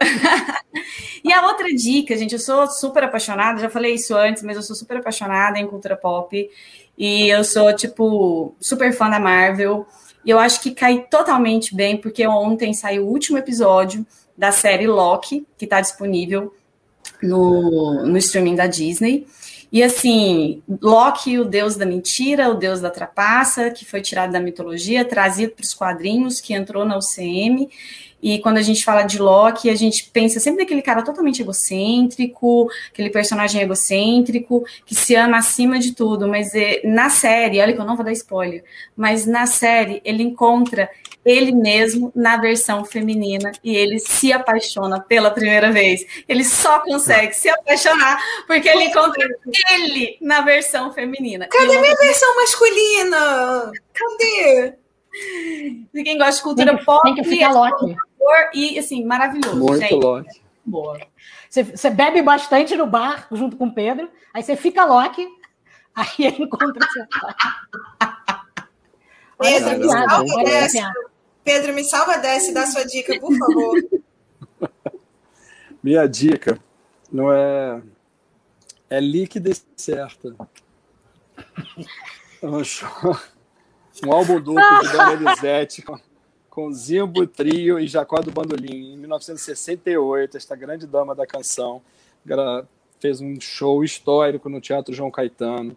[1.24, 4.62] e a outra dica, gente, eu sou super apaixonada, já falei isso antes, mas eu
[4.62, 6.50] sou super apaixonada em cultura pop.
[6.96, 9.86] E eu sou, tipo, super fã da Marvel.
[10.24, 14.86] E eu acho que cai totalmente bem, porque ontem saiu o último episódio da série
[14.86, 16.54] Loki, que está disponível
[17.22, 19.26] no, no streaming da Disney.
[19.70, 24.38] E assim, Loki, o deus da mentira, o deus da trapaça, que foi tirado da
[24.38, 27.68] mitologia, trazido para os quadrinhos, que entrou na UCM
[28.24, 32.70] e quando a gente fala de Loki, a gente pensa sempre naquele cara totalmente egocêntrico,
[32.90, 36.26] aquele personagem egocêntrico, que se ama acima de tudo.
[36.26, 38.64] Mas é, na série, olha que eu não vou dar spoiler,
[38.96, 40.88] mas na série ele encontra
[41.22, 46.00] ele mesmo na versão feminina e ele se apaixona pela primeira vez.
[46.26, 49.22] Ele só consegue se apaixonar porque ele encontra
[49.70, 51.46] ele na versão feminina.
[51.48, 53.70] Cadê minha versão masculina?
[53.92, 54.72] Cadê?
[55.92, 57.02] De quem gosta de cultura tem que, pop.
[57.02, 57.94] Tem que ficar Loki
[58.52, 59.58] e, assim, maravilhoso.
[59.58, 59.94] Muito gente.
[59.94, 60.42] Loki.
[60.64, 60.98] Boa.
[61.48, 65.26] Você, você, bebe bastante no bar junto com o Pedro, aí você fica Loki,
[65.94, 67.04] aí ele encontra seu
[69.38, 70.92] Pedro, me salva dessa.
[71.44, 73.76] Pedro, me salva dessa e dá sua dica, por favor.
[75.82, 76.58] Minha dica
[77.12, 77.82] não é.
[78.88, 80.34] É líquida e certa.
[82.42, 82.62] Um,
[84.06, 85.84] um álbum duplo de Dona Elisete
[86.54, 88.94] com Zimbo Trio e Jacó do Bandolim.
[88.94, 91.82] Em 1968, esta grande dama da canção
[93.00, 95.76] fez um show histórico no Teatro João Caetano,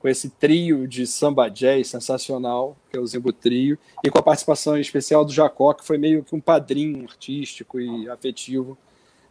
[0.00, 4.22] com esse trio de samba jazz sensacional, que é o Zimbo Trio, e com a
[4.22, 8.76] participação especial do Jacó, que foi meio que um padrinho artístico e afetivo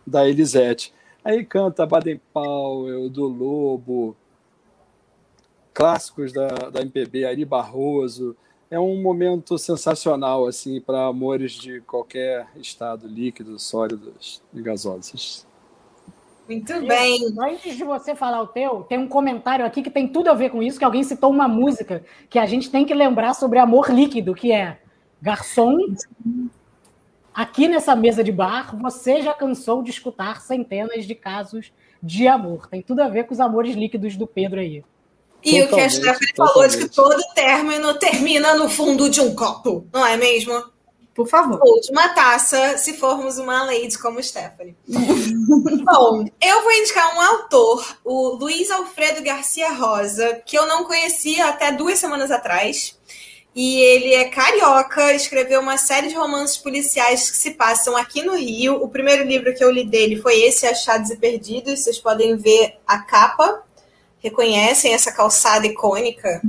[0.06, 0.94] da Elisete.
[1.24, 4.16] Aí canta Baden Powell, do Lobo,
[5.74, 8.38] clássicos da, da MPB, Ari Barroso,
[8.70, 15.46] é um momento sensacional assim para amores de qualquer estado, líquido, sólidos e gasosos.
[16.48, 17.20] Muito bem.
[17.40, 20.50] Antes de você falar o teu, tem um comentário aqui que tem tudo a ver
[20.50, 23.90] com isso, que alguém citou uma música que a gente tem que lembrar sobre amor
[23.90, 24.80] líquido, que é
[25.22, 25.78] Garçom,
[27.34, 32.68] aqui nessa mesa de bar, você já cansou de escutar centenas de casos de amor.
[32.68, 34.84] Tem tudo a ver com os amores líquidos do Pedro aí.
[35.48, 39.34] E o que a Stephanie falou de que todo término termina no fundo de um
[39.34, 40.62] copo, não é mesmo?
[41.16, 41.58] Por favor.
[41.64, 44.76] Ou de uma taça, se formos uma lady como Stephanie.
[44.88, 51.48] Bom, eu vou indicar um autor, o Luiz Alfredo Garcia Rosa, que eu não conhecia
[51.48, 52.96] até duas semanas atrás.
[53.56, 58.36] E ele é carioca, escreveu uma série de romances policiais que se passam aqui no
[58.36, 58.76] Rio.
[58.76, 61.80] O primeiro livro que eu li dele foi esse, Achados e Perdidos.
[61.80, 63.64] Vocês podem ver a capa
[64.30, 66.42] reconhecem essa calçada icônica.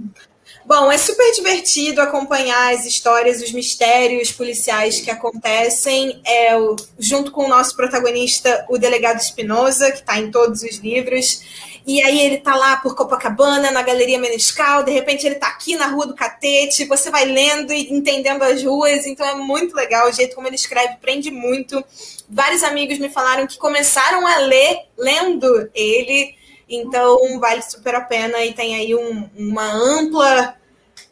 [0.64, 6.20] Bom, é super divertido acompanhar as histórias, os mistérios policiais que acontecem.
[6.26, 6.51] É,
[6.99, 11.41] junto com o nosso protagonista, o delegado Espinosa, que está em todos os livros.
[11.87, 15.74] E aí ele tá lá por Copacabana, na Galeria Menescal, de repente ele tá aqui
[15.74, 20.07] na Rua do Catete, você vai lendo e entendendo as ruas, então é muito legal
[20.07, 21.83] o jeito como ele escreve, prende muito.
[22.29, 26.37] Vários amigos me falaram que começaram a ler lendo ele,
[26.69, 30.57] então, vale super a pena e tem aí um, uma ampla,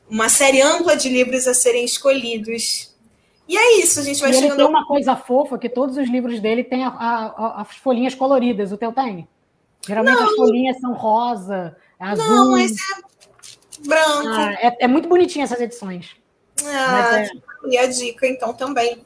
[0.09, 2.95] uma série ampla de livros a serem escolhidos.
[3.49, 4.51] E é isso, a gente vai e chegando.
[4.51, 7.77] Ele tem uma coisa fofa que todos os livros dele têm a, a, a, as
[7.77, 8.73] folhinhas coloridas.
[8.73, 9.27] O teu tem?
[9.87, 10.25] Geralmente não.
[10.25, 12.27] as folhinhas são rosa, azul.
[12.27, 14.29] Não, esse é branco.
[14.29, 16.17] Ah, é, é, muito bonitinho essas edições.
[16.65, 17.31] Ah, é...
[17.69, 19.05] e a dica então também.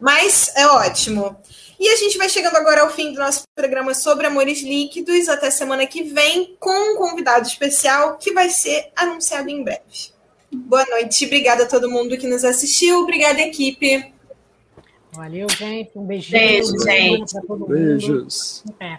[0.00, 1.36] Mas é ótimo.
[1.78, 5.28] E a gente vai chegando agora ao fim do nosso programa sobre amores líquidos.
[5.28, 10.14] Até semana que vem, com um convidado especial que vai ser anunciado em breve.
[10.52, 14.12] Boa noite, obrigada a todo mundo que nos assistiu, obrigada, equipe.
[15.12, 15.90] Valeu, gente.
[15.96, 16.40] Um beijinho.
[16.40, 17.34] Beijo, gente.
[17.68, 18.64] Beijos.
[18.80, 18.98] É.